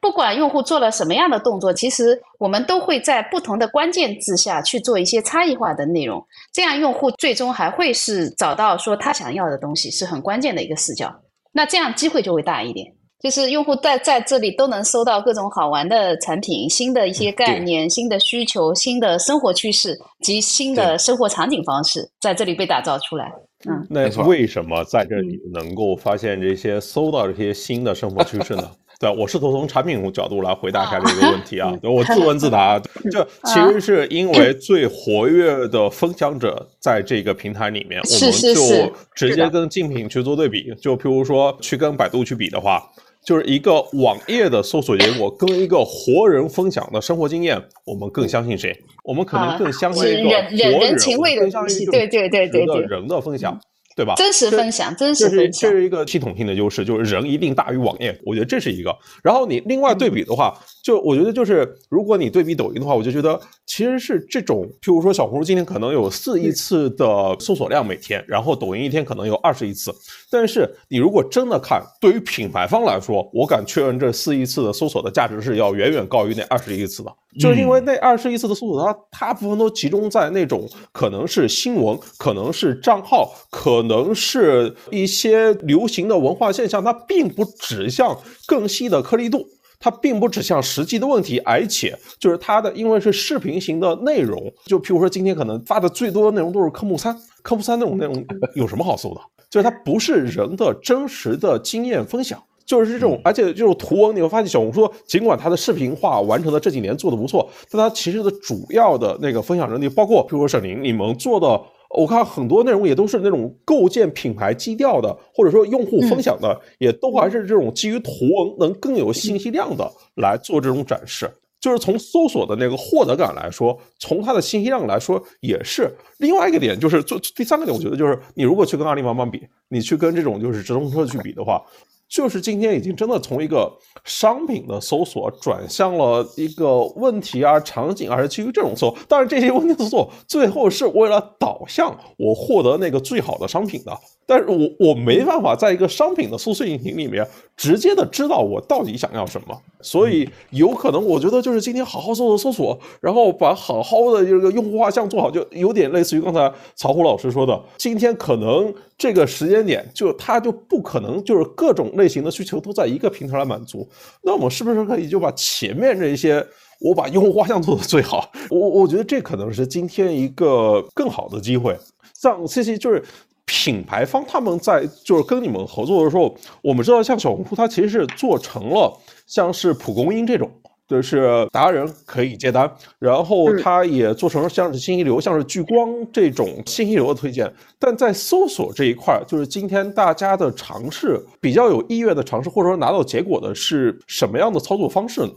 [0.00, 11.14] 不管用户做了什么样的动作，其实我们都会在不同的关键字下去做一些差异化的内容，这样用户最终还会是找到说他想要的东西，是很关键的一个视角。
[11.52, 23.32] 那这样机会就会大一点，就是用户在在这里都能搜到各种好玩的产品、新的一些概念、新的需求、新的生活趋势及新的生活场景方式，在这里被打造出来。
[23.68, 28.70] 嗯，那为什么在这里能够发现这些搜到这些新的生活趋势呢？
[29.00, 31.70] 对，我试图从产品角度来回答一下这个问题啊。
[31.82, 32.78] 我自问自答，
[33.10, 40.72] 这其实是因为最活跃的分享者在这个平台里面， 我们就直接跟竞品去做对比。
[40.80, 42.82] 就譬如说去跟百度去比的话，
[43.26, 48.72] 就是一个网页的搜索结果跟一个活人分享的生活经验，我们更相信谁？
[49.02, 51.84] 我们可能更相信一个人人情味的东西。
[51.86, 53.60] 对对对对对，人的分享。
[53.96, 54.14] 对吧？
[54.14, 58.16] 真实分享，真实分享，这是一个系统性的优势，就是人一定大于网页。
[58.26, 58.94] 我觉得这是一个。
[59.24, 69.90] 然后你另外对比的话，就我觉得就是如果你对比抖音的话，我就觉得其实是这种，譬如说小红书今天可能有四亿次的搜索量每天，然后抖音一天可能有二十亿次。
[70.30, 77.10] 但是你如果真的看，对于品牌方来说，我敢确认这四亿次的搜索的价值是要远远高于那二十亿次的。
[77.38, 89.46] 就是因为那二十亿次的搜索，它大部分都集中在那种可能是新闻，可能是账号，可能是一些流行的文化现象，它并不指向更细的颗粒度，
[89.78, 98.24] 它并不指向实际的问题，而且就是它的因为是视频型的内容，就譬如说今天可能发的最多的内容都是科目三，科目三那种内容
[98.54, 99.20] 有什么好搜的？
[99.48, 102.42] 就是它不是人的真实的经验分享。
[102.66, 111.46] 就是这种，而且这种图文，你会发现小红书尽管它的视频化完成的这几年做的不错，但它其实的主要的那个分享能力，包括比如说沈凌，你们做的，
[111.90, 121.30] 我看很多内容也都是那种构建品牌基调的，或者说用户分享的，也都还是这种基于图文能更有信息量的来做这种展示。
[121.60, 126.78] 就是从搜索的那个获得感来说，从它的信息量来说，也是另外一个点。
[126.78, 131.62] 就是做第三个点，我觉得就是你如果去跟阿里巴巴比，你去跟这种就是直通车去比的话。
[132.08, 133.70] 就是今天已经真的从一个
[134.04, 138.94] 商品的搜索转向了一个问题啊、场景而，是基于这种搜。
[139.08, 143.98] 但是，这些问题搜索最后是为了导向我获得那个最好的商品的。
[144.26, 163.88] 但是我我没办法在一个商品的搜索引擎里面直接的知道我到底想要什么，所以有可能我觉得就是今天好好搜索搜索，然后把好好的这个用户画像做好，就有点类似于刚才曹虎老师说的，今天可能这个时间点就他就不可能就是各种类型的需求都在一个平台来满足，
[164.22, 166.44] 那我们是不是可以就把前面这些
[166.80, 171.78] 我把用户画像做的最好，我我觉得这可能是今天一个更好的机会，
[172.20, 173.00] 像 C C 就是。
[173.46, 178.92] 品牌方他们在就是跟你们合作的时候，我们知道像小红书，它其实是做成了
[179.26, 180.50] 像是蒲公英这种，
[180.88, 187.52] 就是达人可以接单，然后它也做成了像是信息流、像是聚光这种信息流的推荐。
[187.78, 195.30] 但在搜索这一块，就是今天大家的尝试比较有意愿的尝试，或者说拿到结果的是什么样的操作方式呢？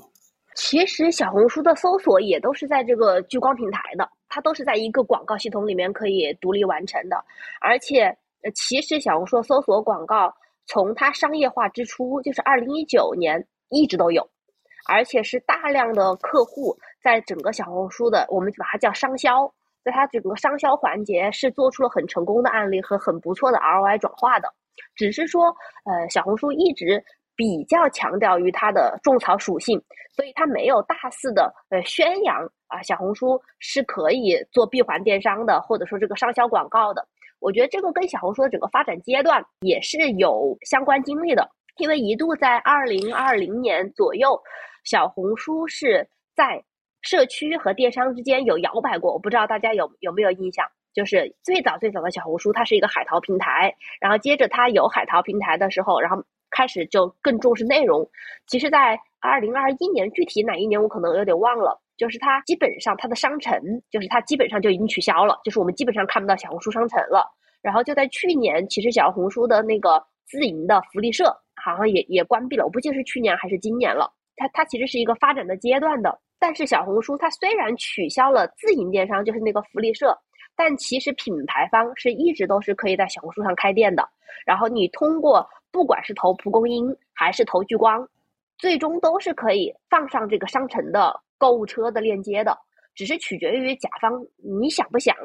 [0.61, 4.07] 其实小红书的搜索也都是在这个聚光平台的。
[4.27, 7.15] 它都是在一个广告系统里面可以独立完成的，
[7.61, 8.03] 而且，
[8.43, 10.31] 呃，其实小红书搜索广告
[10.67, 14.29] 从它商业化之初，就是二零一九年一直都有，
[14.87, 19.51] 而且是大量的客户在整个小红书的，我们把它叫商销，
[19.83, 24.53] 在它整个商销环节是做出了很成功的案例和很不错的 ROI 转化的，
[24.95, 25.45] 只是说，
[25.85, 27.03] 呃，小红书一直。
[27.39, 29.81] 比较强调于它的种草属性，
[30.11, 32.35] 所以它没有大肆的呃宣扬
[32.67, 37.07] 啊，小红书是可以做闭环电商的，或者说这个商销广告的。
[37.39, 44.37] 我觉得这个跟小红书的整个发展阶段也是有相关经历的，因为一度在二零二零年左右，
[44.83, 46.61] 小红书是在
[47.01, 56.21] 社区和电商之间有摇摆过，我不知道大家有有没有印象，就是最早最早的小红书它是一个海淘平台，然后接着它有海淘平台的时候，然后。
[56.51, 58.09] 开始就更重视内容。
[58.47, 61.79] 其实，在二零二一年，具体哪一年我可能有点忘了。
[61.97, 67.29] 就是它基本上它的商城，就是它基本上就已经取消了，就是我们基本上看不到小红书商城了。
[67.61, 71.25] 然后就在去年，其实小红书的那个自营的福利社
[71.61, 74.09] 好像也也关闭了，我不记得是去年还是今年了。
[74.37, 76.17] 它它其实是一个发展的阶段的。
[76.39, 80.17] 但是小红书它虽然取消了自营电商，就是那个福利社，
[80.59, 84.07] 但其实品牌方是一直都是可以在小红书上开店的。
[84.45, 85.47] 然后你通过。
[85.71, 88.03] 不管是投蒲公英还是投聚光，
[88.57, 92.57] 最终都是可以放上这个商城的购物车的链接的，
[92.95, 95.15] 只是取决于甲方你想不想。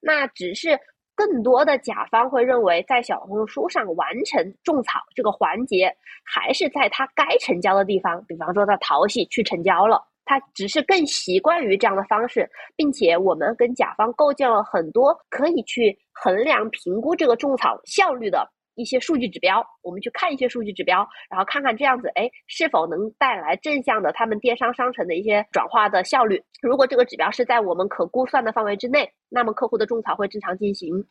[0.00, 0.78] 那只是
[1.16, 10.00] 更多的甲方会认为，在小红书上完成种草这个环节，还是在他该成交的地方，比方说在淘系去成交了。
[10.28, 18.46] 他只是更习惯于这样的方式，并且我们跟甲方构建了很多可以去衡量、评估这个种草效率的。
[18.78, 26.40] 一些数据指标，我们去看一些数据指标，然后看看这样子，哎，是否能带来正向的他们电商商城的一些转化的效率。
[26.62, 31.04] 如果这个指标是在我们可估算的范围之内，那么客户的种草会正常进行。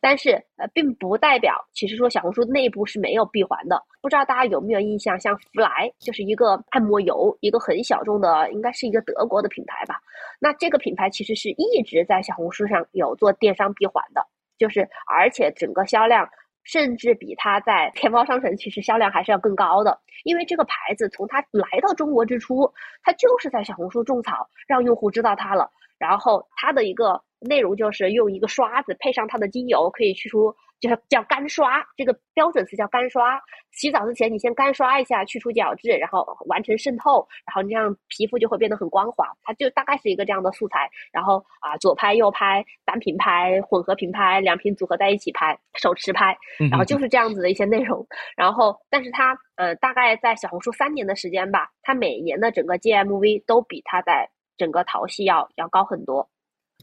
[0.00, 3.80] 但是，呃，并不代表其实说小红书内部是没有闭环的。
[4.00, 10.00] 不知道大家有没有印象，像福来就是一个按摩油，一个很小众的，应该是一个德国的品牌吧。
[10.40, 14.26] 那这个品牌其实是一直在小红书上有做电商闭环的，
[14.58, 16.28] 就是而且整个销量。
[16.64, 30.54] 甚至比它在天猫商城其实销量还是要更高的，因为这个牌子从它来到中国之初，它就是在小红书种草，让用户知道它了，然后它的一个内容就是用一个刷子配上它的精油，可以去除。
[30.82, 33.40] 就是叫干刷，这个标准词叫干刷。
[33.70, 39.24] 洗澡之前你先干刷一下，去除角质，然后完成渗透，然后这样皮肤就会变得很光滑。
[39.44, 40.90] 它就大概是一个这样的素材。
[41.12, 46.36] 然后啊，左拍右拍，单品拍，混合品拍，两瓶组合在一起拍，手持拍，
[46.68, 48.04] 然后就是这样子的一些内容。
[48.36, 54.28] 然后，但是它呃，大概在小红书三年的时间吧，它每年的整个 GMV 都比它在
[54.58, 56.28] 整个淘系要要高很多。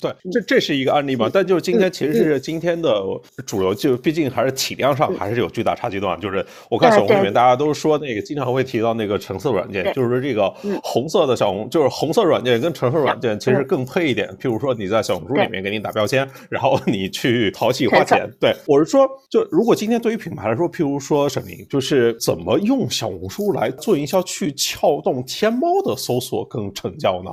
[0.02, 1.30] 对，这这是一个案例嘛？
[1.32, 3.04] 但就是今天其实是今天的
[3.46, 6.18] 主流，就毕竟还是体量上还是有巨大差距的。
[6.18, 10.50] 就是我看小红里面大家都说那个经常会提到那个橙色软件，就是说这个
[10.82, 14.28] 红色的小红，就是红色软件跟橙色软件其实更配一点。
[14.40, 18.30] 譬如说你在小红书里面给你打标签，然后你去淘气花钱。
[18.40, 27.32] 对我是说，就如果今天对于品牌来说，譬如说沈明，就是怎么用小红书来做营销去撬动天猫的搜索跟成交呢？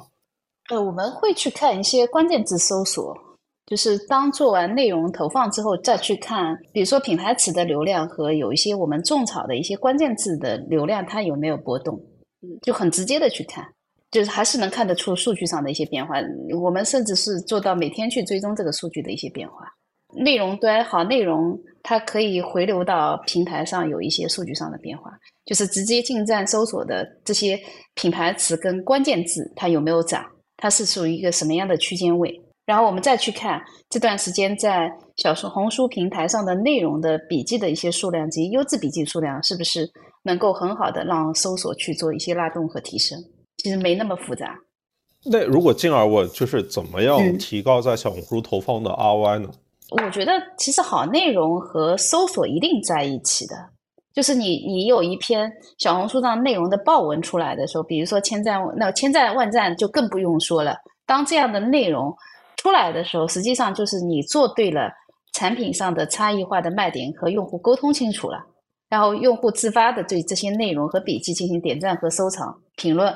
[0.68, 3.16] 呃，我们会去看一些关键字搜索，
[3.66, 12.00] 就是当做完内容投放之后，再去看，比如说品牌词的流量和有一些我们种草的一些关键字的流量，它有没有波动，
[12.62, 13.64] 就很直接的去看，
[14.10, 16.16] 就是还是能看得出数据上的一些变化。
[16.60, 19.72] 我们甚至是做到每天去追踪这个数据的一些变化。
[20.14, 25.10] 内容端好，内容它可以回流到平台上有一些数据上的变化，
[25.44, 27.56] 就是直接进站搜索的这些
[27.94, 30.24] 品牌词跟关键字，它有没有涨？
[30.56, 32.40] 它是属于一个什么样的区间位？
[32.64, 39.88] 然后我们再去看这段时间在小红书平台上的内容的笔记的一些数量及优质笔记数量，是不是
[40.24, 43.16] 能够很好的让搜索去做一些拉动和提升？
[43.58, 44.58] 其实没那么复杂。
[45.24, 49.50] 那如果进而我，就是怎么样提高在小红书投放的 ROI 呢？
[49.90, 53.54] 我觉得其实好内容和搜索一定在一起的。
[54.16, 60.74] 就是你，你有一篇小红书上内容的爆文出来的时候，比如说千赞，那千赞万赞就更不用说了。
[61.04, 62.16] 当这样的内容
[62.56, 64.90] 出来的时候，实际上就是你做对了
[65.34, 68.38] 产品上的差异化的卖点和用户沟通清楚了，
[68.88, 73.14] 然后用户自发的对这些内容和笔记进行点赞和收藏、评论。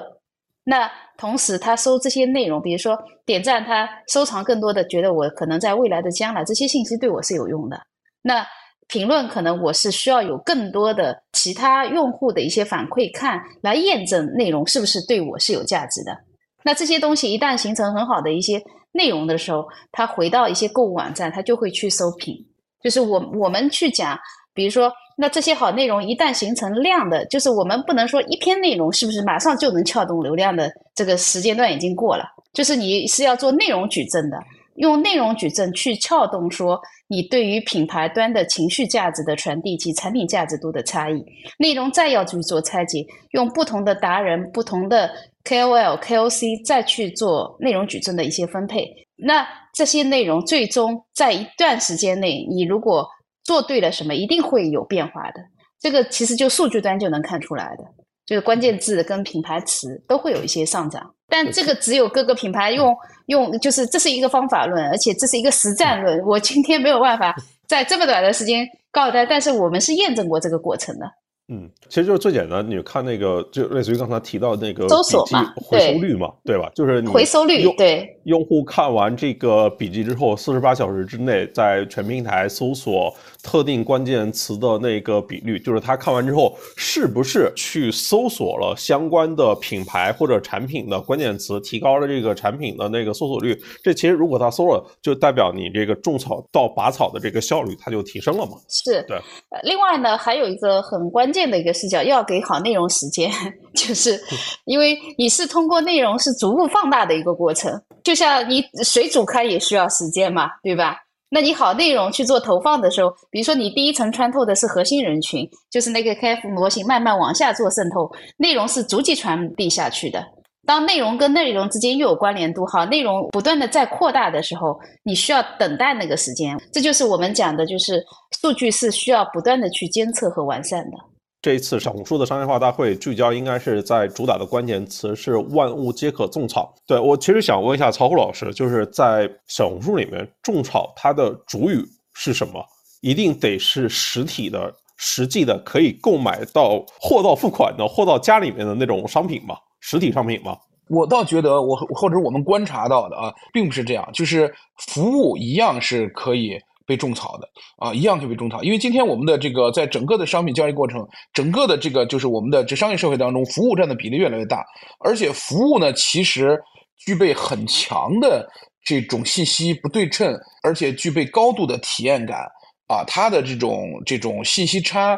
[0.64, 0.86] 那
[1.16, 7.80] 同时他收这些内容，比如说点赞，他收藏更多的，觉得我可能在未来的将来这些信息对我是有用的。
[8.20, 8.46] 那
[8.90, 16.16] 评论可能我是需要有更多的其他用户的一些反馈看来验证内容是不是对我是有价值的。
[16.64, 18.60] 那这些东西一旦形成很好的一些
[18.92, 22.34] 内容的时候，他回到一些购物网站，他就会去搜评。
[22.82, 24.18] 就是我我们去讲，
[24.52, 34.36] 比如说，那这些好内容一旦形成量的，就是我们不能说一篇内容是不是马上就能撬动流量的这个时间段已经过了，就是你是要做内容矩阵的。
[34.76, 36.80] 用内容矩阵去撬动，说
[37.10, 41.20] 你对于品牌端的情绪价值的传递及产品价值度的差异，
[41.58, 45.10] 内容再要去做拆解，用不同的达人、不同的
[45.44, 48.86] KOL、KOC 再去做内容矩阵的一些分配。
[49.16, 49.44] 那
[49.74, 53.08] 这些内容最终在一段时间内，你如果
[53.42, 55.40] 做对了什么，一定会有变化的。
[55.80, 57.84] 这个其实就数据端就能看出来的，
[58.24, 61.12] 就是关键字跟品牌词都会有一些上涨。
[61.28, 62.94] 但这个只有各个品牌用
[63.30, 66.20] 用，就是这是一个方法论，而且这是一个实战论。
[66.26, 67.34] 我今天没有办法
[67.66, 71.06] 在这么短的时间告诉大家，但是我们是验证过这个过程的。
[71.52, 76.70] 嗯，其实就是最简单，你看那个，就类似于刚才提到那个搜索嘛，回收率嘛，对吧？
[76.76, 83.12] 就是回收率，对用户看完这个笔记之后，四十八小时之内在全平台搜索
[83.42, 93.60] 特定关键词的那个比率，就是他看完之后是不是去搜索了相关的品牌或者产品的关键词，提高了这个产品的那个搜索率。
[93.82, 98.52] 这其实如果他搜了，就代表你这个种草到拔草的这个效率它就提升了嘛。
[98.68, 99.20] 是对。
[99.64, 101.40] 另外呢，还有一个很关键。
[101.50, 103.28] 的一个视角要给好内容时间，
[103.74, 104.20] 就是
[104.66, 107.72] 因为你是通过内容是逐步放大的一个过程，
[108.04, 110.94] 就像你水煮开也需要时间嘛，对吧？
[111.32, 120.24] 那你好，内容去做投放的时候，比如说你第一层穿透的是核心人群，就是那个 KF 模型慢慢往下做渗透，内容是逐级传递下去的。
[120.66, 128.04] 当内容跟内容之间又有关联度，好，内容不断的在扩大的时候，你需要等待那个时间，这就是我们讲的，就是
[128.40, 130.96] 数据是需要不断的去监测和完善的。
[131.42, 136.74] 这一次小红书的商业化大会聚焦应该是在主打的关键词是万物皆可种草。
[136.86, 142.62] 对我其实想问一下曹虎老师，就是在小红书里面种草它的主语是什么？
[143.00, 149.56] 一定得是实体的、实际的，可以购买到货到付款的、货到家里面的那种商品吗？
[149.80, 150.54] 实体商品吗？
[150.90, 154.52] 我倒觉得，我或者我们观察到的啊，并不是这样，就是
[154.88, 156.58] 服务一样是可以
[156.90, 157.48] 被种草的
[157.78, 158.60] 啊，一样可以被种草。
[158.64, 164.64] 因为今天我们的这个在整个的商品交易过程，整个的这个就是我们的这商业社会当中，服务占的比例越来越大，
[164.98, 166.60] 而且服务呢，其实
[166.98, 168.44] 具备很强的
[168.84, 172.40] 这种信息不对称，而且具备高度的体验感
[172.88, 175.16] 啊，它的这种这种信息差，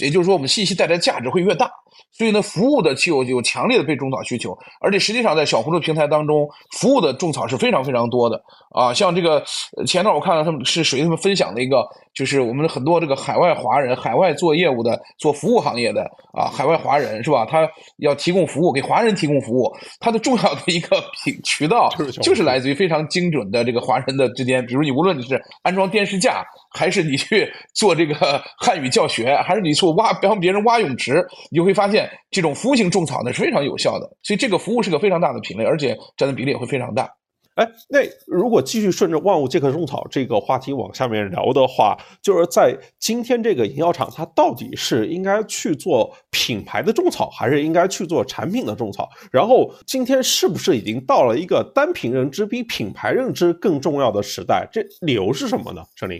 [0.00, 1.70] 也就是说，我们信息带来价值会越大。
[2.12, 6.46] 所以呢，服务的就有有强烈的被种草需求，而且实际上在小红书平台当中，
[6.78, 8.40] 服务的种草是非常非常多的
[8.70, 8.92] 啊。
[8.92, 9.42] 像这个
[9.86, 16.02] 前段我看到他们是属于他们分享的一个，就是我们很多这个海外华人、海外做业务的、做服务行业的
[16.34, 17.46] 啊，海外华人是吧？
[17.46, 17.66] 他
[17.96, 21.88] 要提供服务，给华人提供服务，他的重要的一个品渠道
[22.20, 26.44] 就是来自于非常精准的这个华人的之间，比如你无论你是安装电视架，
[26.74, 32.01] 还是你去做这个汉语教学，还是你去挖帮别人挖泳池，你就会发现。
[32.30, 37.10] 这种服务性种草呢是非常有效的，所以这个服务是个非常大的品类，而且占的比例也会非常大。
[37.54, 49.06] 哎，那如果继续顺着万物皆可种草这个话题往下面聊的话，就是在今天这个营销厂，它到底是应该去做品牌的种草，还是应该去做产品的种草？
[49.30, 54.66] 然后今天是不是已经到了一个单品认知比品牌认知更重要的时代？
[54.72, 55.82] 这理由是什么呢？
[55.94, 56.18] 陈林，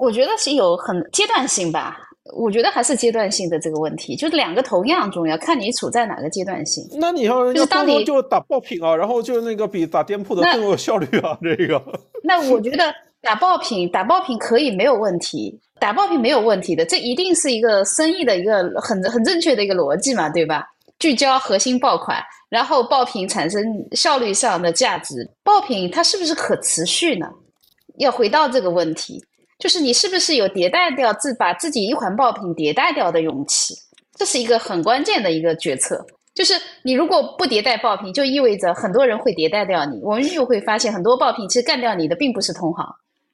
[0.00, 1.96] 我觉得是有很阶段性吧。
[2.36, 6.86] 我觉得还是阶段性的这个问题，就是两个同样重要，看你处在哪个阶段性。
[6.92, 11.82] 那你要就是当你就打爆品啊，然后就那个比打店铺的更有效率啊，这个。
[12.22, 20.64] 那我觉得打爆品，打爆品可以没有问题，打爆品没有问题的，这一定是一个生意的一个很很正确的一个逻辑嘛，对吧？
[21.00, 27.26] 聚焦核心爆款，然后爆品产生效率上的价值，爆品它是不是可持续呢？
[27.98, 29.20] 要回到这个问题。
[29.62, 33.72] 就是你是不是有迭代掉自把自己一款爆品迭代掉的勇气？
[34.16, 36.04] 这是一个很关键的一个决策。
[36.34, 40.00] 就是你如果不迭代爆品，就意味着很多人会迭代掉你。
[40.02, 42.84] 我们又会发现很多爆品其实干掉你的并不是同行，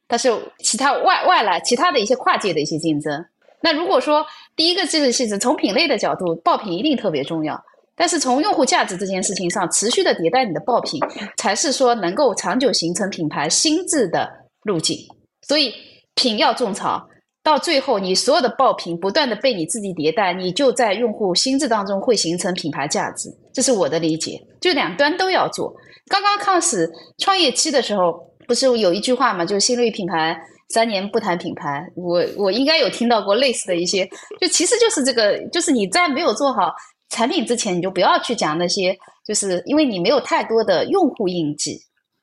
[0.06, 3.24] 它是其他外外来其他的一些跨界的一些竞争。
[3.62, 4.22] 那如果说
[4.55, 7.59] 第一个这个是指从品类的角度，爆品一定特别重要。
[7.96, 11.00] 但是从用户价值这件事情上，持续的迭代你的爆品，
[11.38, 14.30] 才是说能够长久形成品牌心智的
[14.64, 14.94] 路径。
[15.40, 15.72] 所以。
[16.19, 17.09] 品要种草，
[17.45, 23.31] 到最后你所有的爆品不断的被你自己迭代，你就在用户心智当中会形成品牌价值。
[23.53, 25.73] 这是我的理解，就两端都要做。
[26.09, 30.36] 刚刚开始创业期的时候，不是有一句话嘛，就是新锐品牌
[30.70, 31.86] 三年不谈品牌。
[31.95, 34.05] 我我应该有听到过类似的一些，
[34.40, 36.74] 就其实就是这个，就是你在没有做好
[37.11, 41.78] 产品之前，你就不要去讲那些，就是因为你没有太多的用户印记。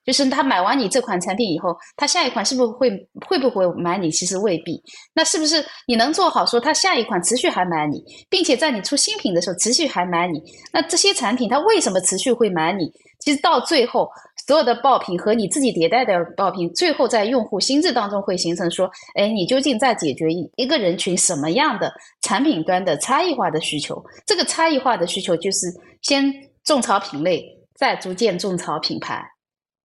[0.05, 2.89] 就是他买完你这款产品以后，他下一款是不是会
[3.27, 4.11] 会不会买你？
[4.11, 4.81] 其实未必。
[5.13, 10.41] 那是不是你能做好说他下一款持续还买你，并且在你出新品的时候持续还买你？
[10.71, 12.91] 那这些产品它为什么持续会买你？
[13.19, 14.07] 其实到最后，
[14.45, 21.91] 所有的爆品和你自己迭代的爆品，最后在用户心智当中会形成说：哎，你究竟在解决一一个人群什么样的
[22.21, 24.03] 产品端的差异化的需求？
[24.27, 25.65] 这个差异化的需求就是
[26.03, 26.31] 先
[26.63, 29.25] 种草品类，再逐渐种草品牌。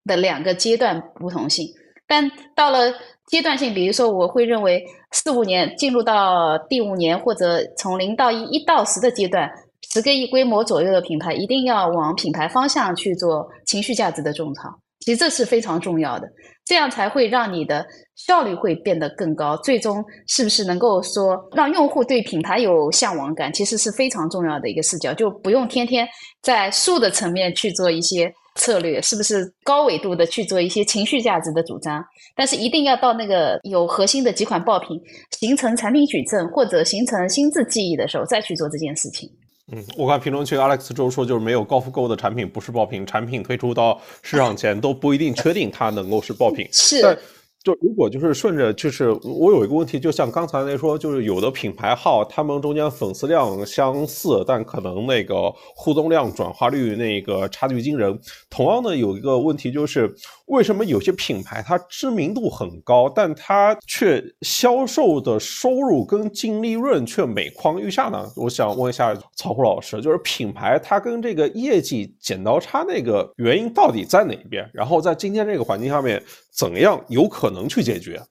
[0.05, 1.67] 的两个阶段不同性，
[2.07, 2.93] 但到了
[3.27, 9.49] 阶段性，比如说我会认为四五年进入到第五年，或者从零到一、一到十的阶段，
[9.93, 14.69] 十个亿规模左右的品牌，一定要往品牌方向去做情绪价值的种草。
[14.99, 16.27] 其实这是非常重要的，
[16.63, 17.83] 这样才会让你的
[18.15, 19.57] 效率会变得更高。
[19.57, 26.07] 最终是不是能够说让用户对品牌有向往感，其实是非常重要的一个视角，就不用天天
[26.43, 28.31] 在数的层面去做一些。
[28.55, 32.03] 策略是不是高维度的去做一些情绪价值的主张？
[32.35, 34.99] 但是一定要到那个有核心的几款爆品
[35.31, 39.29] 形成产品矩阵或者形成心智记忆的时候，再去做这件事情。
[39.73, 46.67] 嗯，我看评论区 Alex 周说，就是没有高复购的产品不是爆品，产品推出到市场前都不一定确定它能够是爆品。
[46.71, 47.17] 是。
[47.63, 58.19] 就如果就是顺着，就是我有一个问题，就像刚才那说，就是有的品牌号，他们中间粉丝量相似，但可能那个互动量、转化率那个差距惊人。
[58.49, 60.11] 同样的，有一个问题就是，
[60.51, 68.29] 为什么有些品牌它知名度很高，但它却销售的收入跟净利润却每况愈下呢？
[68.35, 74.69] 我想问一下曹虎老师，就是品牌它跟这个业绩剪刀差那个原因到底在哪边？
[74.73, 76.21] 然后在今天这个环境下面。
[76.53, 78.21] 怎样有可能去解决？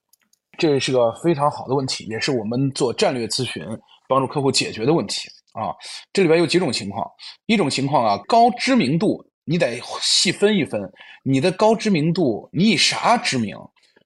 [0.59, 3.65] 这是个非常好的问题，也是我们做战略咨询
[4.07, 5.73] 帮助客户解决的问题啊。
[6.13, 7.05] 这里边有几种情况，
[7.47, 10.81] 一种情况啊，高知名度，你得细分一分，
[11.23, 13.57] 你的高知名度，你以啥知名？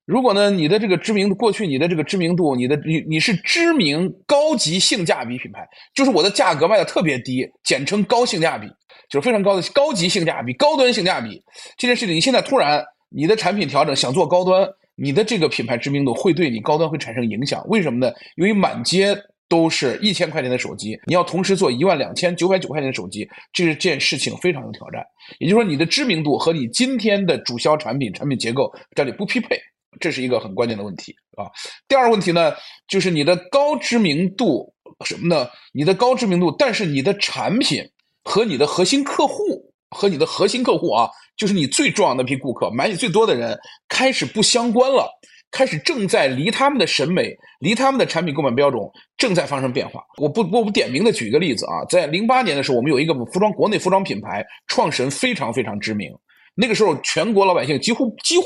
[0.05, 8.66] 如果呢，你的这个知名度，过去你的这个知名度，你的你你是知名高级性价比品牌，就是我的价格卖的特别低，简称高性价比，
[9.09, 11.43] 就是非常高的高级性价比、高端性价比
[11.78, 12.85] 这件事情，你现在突然。
[13.16, 17.65] 你的产品调整想做高端，你的这个品牌知名度会对你高端会产生影响。
[17.69, 18.12] 为什么呢？
[18.35, 19.16] 因为满街
[19.49, 25.05] 都是一千块钱的手机，你要同时做一万两千九百九块钱的手机，这件事情非常有挑战。
[25.39, 29.59] 也就是说，你的知名度和你今天的主销产品产品结构这里不匹配，
[30.01, 31.45] 这是一个很关键的问题啊。
[31.87, 32.53] 第二个问题呢，
[32.89, 34.73] 就是你的高知名度
[35.05, 35.49] 什么呢？
[35.73, 37.83] 你的高知名度，但是你的产品
[38.25, 41.09] 和你的核心客户和你的核心客户啊。
[41.37, 43.59] 就是你最重要的那批顾客，买你最多的人
[43.89, 45.11] 开始不相关了，
[45.55, 48.83] 开始正在离他们的审美、离他们的产品购买标准
[49.17, 50.03] 正在发生变化。
[50.17, 56.13] 我不我不点名的举一个例子啊，在零八年的时候，我们有一个服装国内服装品牌创始人非常非常知名，
[56.57, 58.45] 那个时候全国老百姓几乎几乎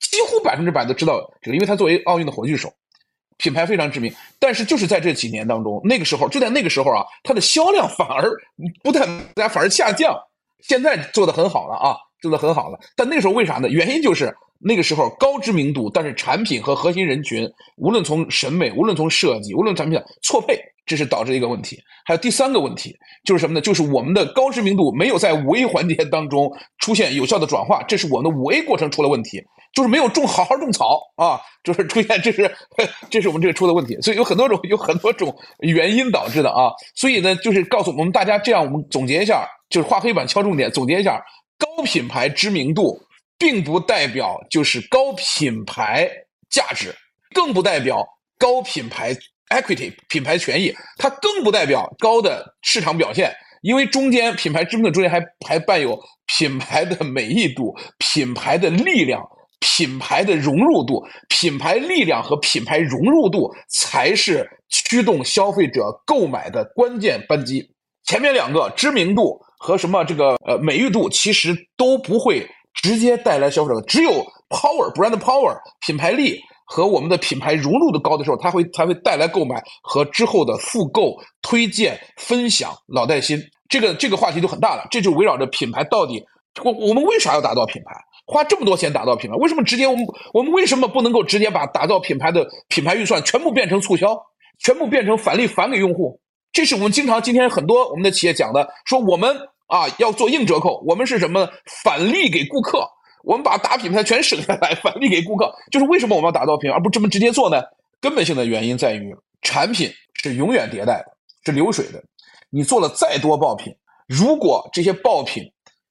[0.00, 2.68] 几乎百分之百都知道这个，因为他作为奥运的火炬手，
[3.36, 4.12] 品牌非常知名。
[4.40, 8.28] 但是就是在这几年当中，那个时候就在那个时候啊，它的销量反而
[8.82, 10.12] 不但反而下降，
[10.60, 11.96] 现在做的很好了啊。
[12.20, 13.68] 做的很好了，但那时候为啥呢？
[13.68, 21.78] 原因就是那个时候高知名度，但是产品和核心人群，无论从审美，无论从设计，无论产品错配，这是导致一个问题。
[22.04, 23.60] 还有第三个问题就是什么呢？
[23.60, 29.40] 就是我们的高知名度没有在五 A 环节当中出现有效的转化，这是我们的五 A 过程出了问题，
[29.74, 32.50] 就是没有种好好种草啊，就是出现这是
[33.10, 33.96] 这是我们这个出的问题。
[34.00, 36.72] 所以有很多种有很多种原因导致的啊。
[36.94, 41.22] 所以呢，就是告诉我们大家，这样我们总结一下，就是画黑板敲重点，总结一下。
[41.58, 42.96] 高品牌知名度，
[43.38, 46.10] 并不代表就是高品牌
[46.50, 46.94] 价值，
[47.32, 48.04] 更不代表
[48.36, 49.14] 高品牌
[49.50, 53.32] equity 品牌权益，它更不代表高的市场表现，
[53.62, 55.98] 因为中间品牌知名度中间还还伴有
[56.38, 59.22] 品牌的美誉度、品牌的力量、
[59.60, 67.70] 品牌的融入度，品牌力量和品牌融入度才是驱动消费者购买的关键扳机。
[68.04, 69.40] 前面两个知名度。
[69.60, 72.48] 和什么这个呃美誉度其实都不会
[72.82, 74.10] 直接带来消费者，只有
[74.48, 75.56] power brand power
[75.86, 83.40] 品牌力和我们的品牌融入的高的时候，它会才会带来购买和之后的复购、推荐、分享、老带新。
[83.68, 86.22] 这个这个话题就很大了，这就围绕着品牌到底
[86.64, 87.94] 我我们为啥要打造品牌，
[88.26, 89.36] 花这么多钱打造品牌？
[89.36, 94.16] 为什么直接我们我们为什么不能够直接把打造品牌的品牌预算全部变成促销，
[94.64, 96.18] 全部变成返利返给用户？
[96.52, 99.36] 这是我们经常今天很多我们的企业讲的，说我们
[99.68, 101.48] 啊要做硬折扣，我们是什么
[101.84, 102.86] 返利给顾客，
[103.22, 107.62] 我们把打品牌全省下来 返利给顾客，就是为什么我们要打造品，而不这么直接做呢？
[108.00, 111.06] 根本性的原因在于产品是永远迭代的，
[111.44, 112.02] 是流水的。
[112.50, 113.72] 你做了再多爆品，
[114.06, 115.44] 如果这些爆品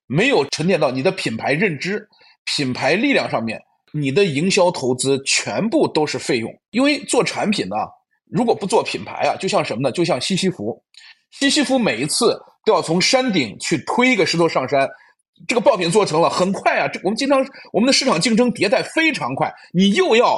[0.08, 2.08] 没有沉淀到你的品牌认知、
[2.46, 3.62] 品牌力量上面，
[3.94, 7.76] 你的营销投资全部都是费用，因为做产品呢。
[8.30, 9.90] 如果不做品牌啊，就像什么呢？
[9.90, 10.84] 就像西西弗，
[11.32, 12.38] 西西弗每一次
[12.68, 14.88] 都要从山顶去推一个石头上山，
[15.48, 16.88] 这个爆品做成了很快啊。
[16.90, 17.40] 这我们经常
[17.72, 20.38] 我们的市场竞争迭代非常快，你又要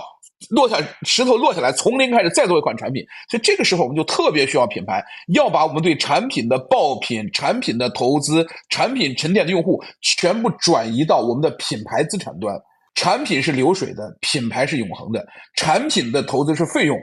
[0.51, 5.03] 落下石头落下来，从零开始再做一款产品，所以这个时候我们就特别需要品牌，
[5.33, 12.55] 要把我们对产品的爆品、产品的投资、产品沉淀的用户全部转移到我们的品牌资产端。
[12.93, 15.25] 产品是流水的，品牌是永恒的，
[15.55, 16.95] 产品的投资是费用。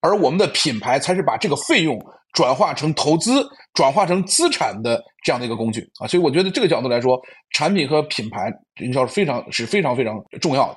[0.00, 1.96] 而我们的品牌才是把这个费用
[2.32, 6.06] 转化成投资、转化成资产的这样的一个工具啊！
[6.06, 10.76] 所以我觉得这个角度来说，产品和品牌营销是非常、是非常非常重要的。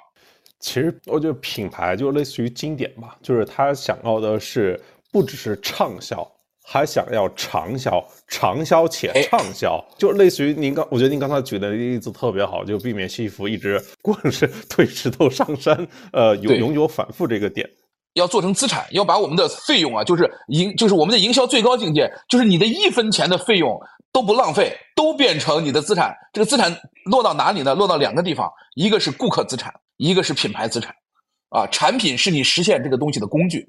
[0.60, 4.80] 其实我觉得品牌就类似于经典吧，就是他想要的是
[5.11, 6.26] 不只是畅销，
[6.64, 17.69] 还想要长销，长销且畅销，就类似于您刚，我觉得您刚才举的例子特别好，就避免西服一直 光是推石头上山，呃，永永久反复这个点。
[18.15, 23.79] 要做成资产，要把我们的费用啊，就是营，就是我们的营销最高境界，就是你的一分钱的费用
[24.11, 26.15] 都不浪费，都变成你的资产。
[26.33, 26.75] 这个资产
[27.05, 27.75] 落到哪里呢？
[27.75, 30.93] 落到两个地方，一个是顾客资产，一个是品牌资产。
[31.49, 33.67] 啊，产品是你实现这个东西的工具。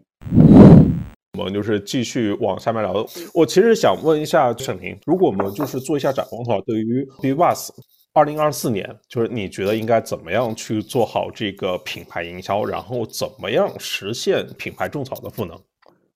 [1.38, 3.06] 我们就是继续往下面聊。
[3.34, 7.72] 我其实想问一下沈婷，如果我们就是做一下展望的话，对于 b b u s
[8.16, 15.54] 二零二四年，就是你觉得应该怎么样去做好这个品牌营销，然后怎么样实现品牌种草的赋能？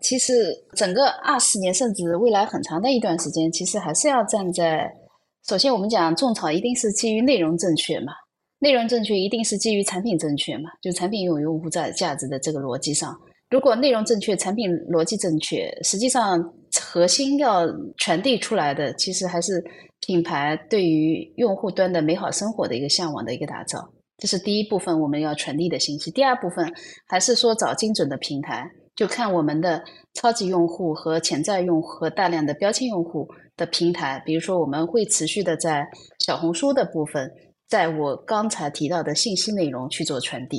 [0.01, 4.91] 其实整个二四年，甚至未来很长的一段时间，其实还是要站在
[5.47, 8.15] 首先，我们讲种草一定是基于内容正确嘛，
[8.61, 13.15] 内容正确一定是基于产品正确嘛，就产品有用户在价值的这个逻辑上。
[13.51, 16.43] 如果内容正确，产品逻辑正确，实际上
[16.79, 17.67] 核心要
[17.97, 19.65] 传递出来的，其实还是
[20.01, 26.11] 品牌对于用户端的美好生活的一个向往的一个打造，这是第一部分我们要传递的信息。
[26.11, 26.73] 第二部分
[27.07, 29.83] 还是说找精准的平台，就看我们的
[30.15, 35.87] 超级用户和潜在用户和大量的标签用户的平台，比如说我们会持续的在
[36.21, 37.31] 小红书的部分，
[37.69, 40.59] 在我刚才提到的信息内容去做传递，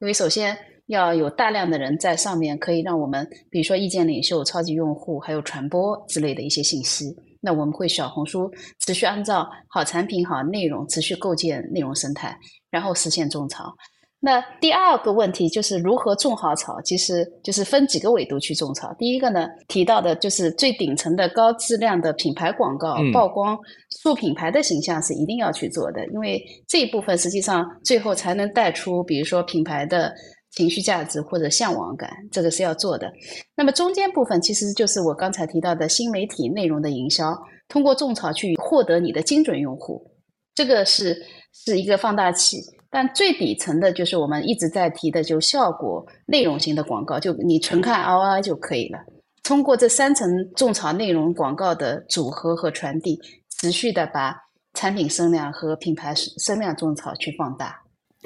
[0.00, 0.56] 因为首先。
[0.88, 7.14] 要有大量的人在上面，可以让我们，比如说意见领袖、超级用户，还有传播之类的一些信息。
[7.40, 8.50] 那我们会小红书
[8.80, 12.36] 持续按照好产品、好内容，持续构建内容生态，
[12.70, 13.72] 然后实现种草。
[14.18, 18.92] 那第二个问题就是如何种好草，其实就是分几个维度去种草。
[18.98, 23.56] 第一个呢，提到的就是最顶层的高质量的品牌广告曝光，
[23.90, 30.12] 塑品牌的形象是一定要去做的，因为这一部分实际上最后才能带出，比如说品牌的。
[30.50, 33.12] 情绪价值或者向往感，这个是要做的。
[33.54, 37.36] 那么中间部分其实就是我刚才提到的新媒体内容的营销，
[37.68, 40.10] 通过种草去获得你的精准用户，
[40.54, 41.16] 这个是
[41.52, 42.58] 是一个放大器。
[42.90, 48.98] 但最底层的就是我们一直在提的，就效果内容型的广告，就你纯看 ROI 就可以了。
[49.42, 50.26] 通过这三层
[50.56, 53.20] 种草内容广告的组合和传递，
[53.60, 54.34] 持续的把
[54.72, 57.78] 产品声量和品牌声量种草去放大。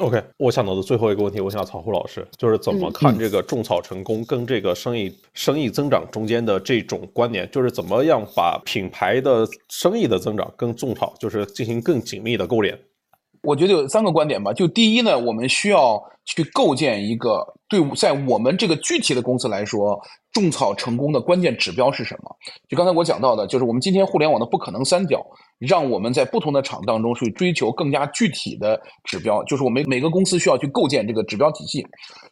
[0.02, 12.76] OK，我想到的最后一个问题，我想曹虎老师就是怎么看这个种草成功跟这个生意生意增长中间的这种关联，就是怎么样把品牌的生意的增长跟种草就是进行更紧密的勾连。
[13.44, 19.96] 我觉得有三个观点吧，就第一呢，我们需要去构建一个对在我们这个具体的公司来说，
[20.32, 22.36] 种草成功的关键指标是什么？
[22.68, 25.24] 就刚才我讲到的，就是我们今天互联网的不可能三角，
[25.66, 31.86] 让我们在不同的场当中去追求更加具体的指标，就是我们每个公司需要去构建这个指标体系。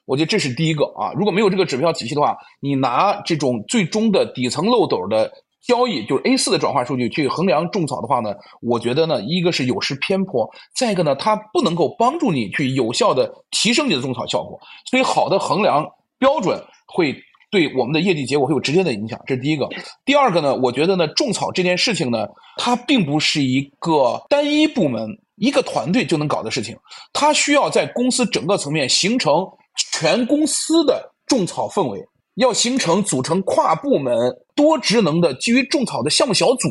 [0.05, 5.31] 我觉得这是第一个啊，如果没有这个指标体系的话，你拿这种最终的底层漏斗的。
[5.63, 14.59] 交易就是 A 四的转化数据去衡量种草的话呢，我觉得呢，一个是有失偏颇，再一个呢，它不能够帮助你去有效的提升你的种草效果。
[14.91, 15.87] 所以，好的衡量
[16.19, 17.15] 标准会
[17.51, 19.69] 对我们的业绩结果会有直接的影响，这是第一个。
[20.05, 26.77] 第二个呢，我觉得呢，种草这件事情呢，它并不是一个单一部门、一个团队就能搞的事情，
[27.13, 29.45] 它需要在公司整个层面形成
[29.93, 32.01] 全公司的种草氛围。
[32.37, 34.15] 要形成组成跨部门
[34.55, 36.69] 多职能的基于种草的项目小组，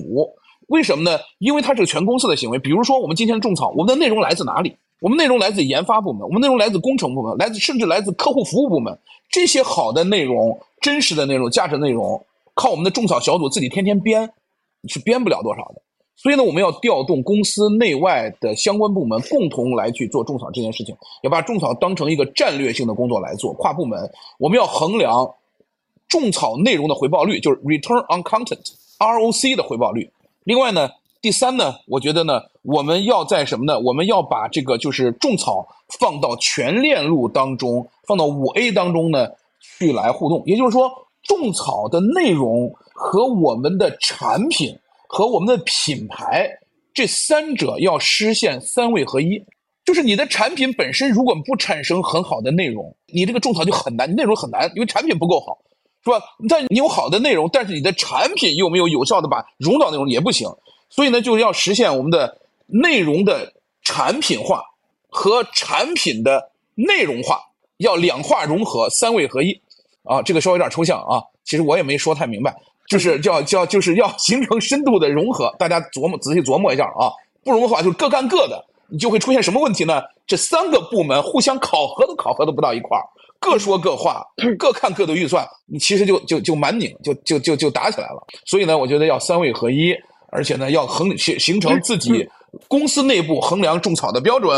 [0.69, 1.19] 为什么呢？
[1.37, 2.57] 因为它是个全公司的行为。
[2.57, 4.75] 比如说，我们今天种草，我们的内容来自哪里？
[5.01, 8.97] 我们内容来自研发部门，我们内容来自工程部门，来自甚至来自客户服务部门。
[9.29, 14.31] 这些好的内容、真实的内容、价值内容，靠我们的种草小组自己天天编，
[14.87, 15.81] 是编不了多少的。
[16.15, 23.53] 所以呢，我们要调动公司内外的相关部门共同来去做种草这件事情，要把种草当成一个战略性的工作来做。
[23.53, 25.33] 跨部门，我们要衡量。
[26.09, 30.09] 种草内容的回报率就是 return on content，ROC 的回报率。
[30.43, 30.89] 另外呢，
[31.21, 33.79] 第三呢，我觉得呢，我们要在什么呢？
[33.79, 35.67] 我们要把这个就是种草
[35.99, 39.27] 放到全链路当中，放到五 A 当中呢
[39.59, 40.43] 去来互动。
[40.45, 40.89] 也就是说，
[41.23, 44.77] 种草的内容和我们的产品
[45.07, 46.49] 和我们的品牌
[46.93, 49.43] 这三者要实现三位合一。
[49.85, 55.57] 就是你的产品本身如果不产生很好的内容，你这个种草就很难，内容很难，因为产品不够好。
[56.01, 56.21] 是吧？
[56.47, 60.47] 但你有好的内容，但是你的产品又没有有效的把融到内容也不行。
[60.89, 63.51] 所以呢，就要实现我们的内容的
[63.83, 64.63] 产品化
[65.09, 67.41] 和产品的内容化，
[67.79, 69.51] 要两化融合，三位合一。
[70.03, 71.21] 啊，这个稍微有点抽象啊。
[71.43, 72.55] 其实我也没说太明白，
[72.87, 75.53] 就是叫叫就是要形成深度的融合。
[75.59, 77.11] 大家琢磨仔细琢磨一下啊。
[77.43, 80.01] 不融合的话，就各干各的，你就会出现什么问题呢？
[80.25, 83.03] 这三个部门互相考核都考核都不到一块儿。
[83.39, 84.25] 各说各话，
[84.57, 88.21] 各看各的预算，你其实就就就蛮拧，就就就就打起来了。
[88.45, 89.95] 所以呢，我觉得要三位合一，
[90.31, 92.27] 而且呢，要衡形形成自己
[92.67, 94.51] 公司内部衡量种草的标准，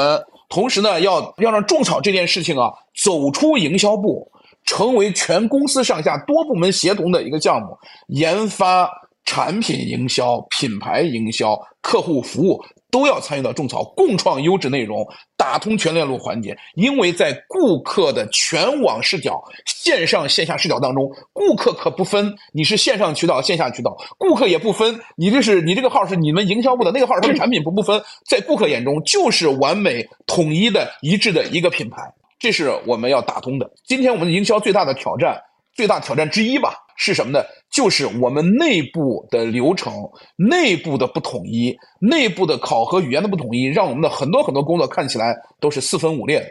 [0.52, 2.70] 同时呢，要要让种草这件事情啊，
[3.04, 4.30] 走出营销部，
[4.66, 7.76] 成为全公司上下多部门协同的一个项目，
[8.08, 8.92] 研发、
[9.24, 12.62] 产品营销、品牌营销、客户服务
[12.92, 15.08] 都要参与到种草，共创优质内容，
[15.38, 16.56] 打通全链路环节。
[16.76, 28.00] 因为在顾客的全网视角、线上线下视角当中，顾客可不分你是线上渠道、线下渠道，顾客也不分你这是你这个号是你们营销部的，那个号是他们产品部不分，
[28.30, 32.02] 在顾客眼中就是完美、统一的、一致的一个品牌。
[32.38, 33.72] 这是我们要打通的。
[33.86, 35.40] 今天我们的营销最大的挑战，
[35.76, 37.44] 最大挑战之一吧，是什么呢？
[37.72, 39.92] 就是我们内部的流程、
[40.36, 46.46] 内部的不统一、内部的考核语言的不统一，让我们的很多很多工作看起来都是四分五裂。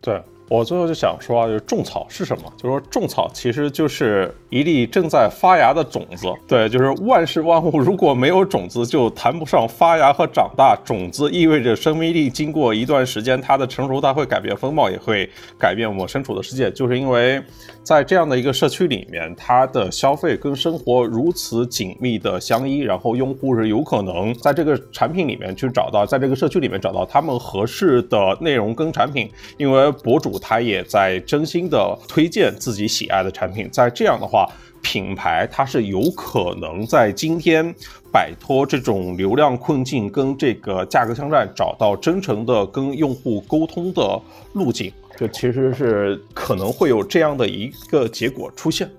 [0.00, 2.52] 对我最后就想说啊，就是种草是什么？
[2.56, 6.28] 就是说种草其实就是一粒正在发芽的种子。
[6.46, 10.78] 对，就是万事万物如果没有种子，就谈不上发芽和长大。
[10.84, 15.28] 种子意味着生命力，经过一段时间，它的成熟，它会改变风貌，也会
[15.58, 16.70] 改变我身处的世界。
[16.70, 17.42] 就是因为
[17.86, 34.48] 在这样的一个社区里面，它的消费跟生活如此紧密的相依，然后用户是有可能在这个产品里面去找到，在这个社区里面找到他们合适的内容跟产品，因为博主他也在真心的推荐自己喜爱的产品，在这样的话。
[34.82, 37.74] 品牌它是有可能在今天
[38.12, 44.20] 摆脱这种流量困境跟这个价格枪战，找到真诚的跟用户沟通的
[44.52, 48.90] 路径，这其实是可能会有这样的一个结果出现。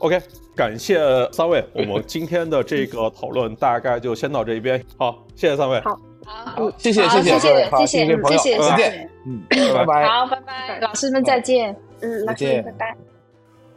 [0.00, 0.20] OK，
[0.54, 0.98] 感谢
[1.32, 4.82] 三位，我们今天的这个讨论大概就先到这边。
[4.98, 5.80] 好，谢谢三位。
[5.80, 10.06] 好，好，谢谢谢谢谢谢谢谢谢谢再见嗯，拜拜。
[10.06, 11.74] 好，拜拜，老师们再见。
[12.00, 12.96] 嗯，老师再见拜拜。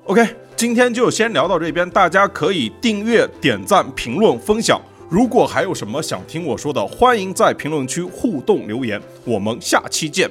[0.06, 4.82] OK，今天就先聊到这边，大家可以订阅、点赞、评论、分享。
[5.10, 9.02] 如果还有什么想听我说的，欢迎在评论区互动留言。
[9.24, 10.30] 我们下期见。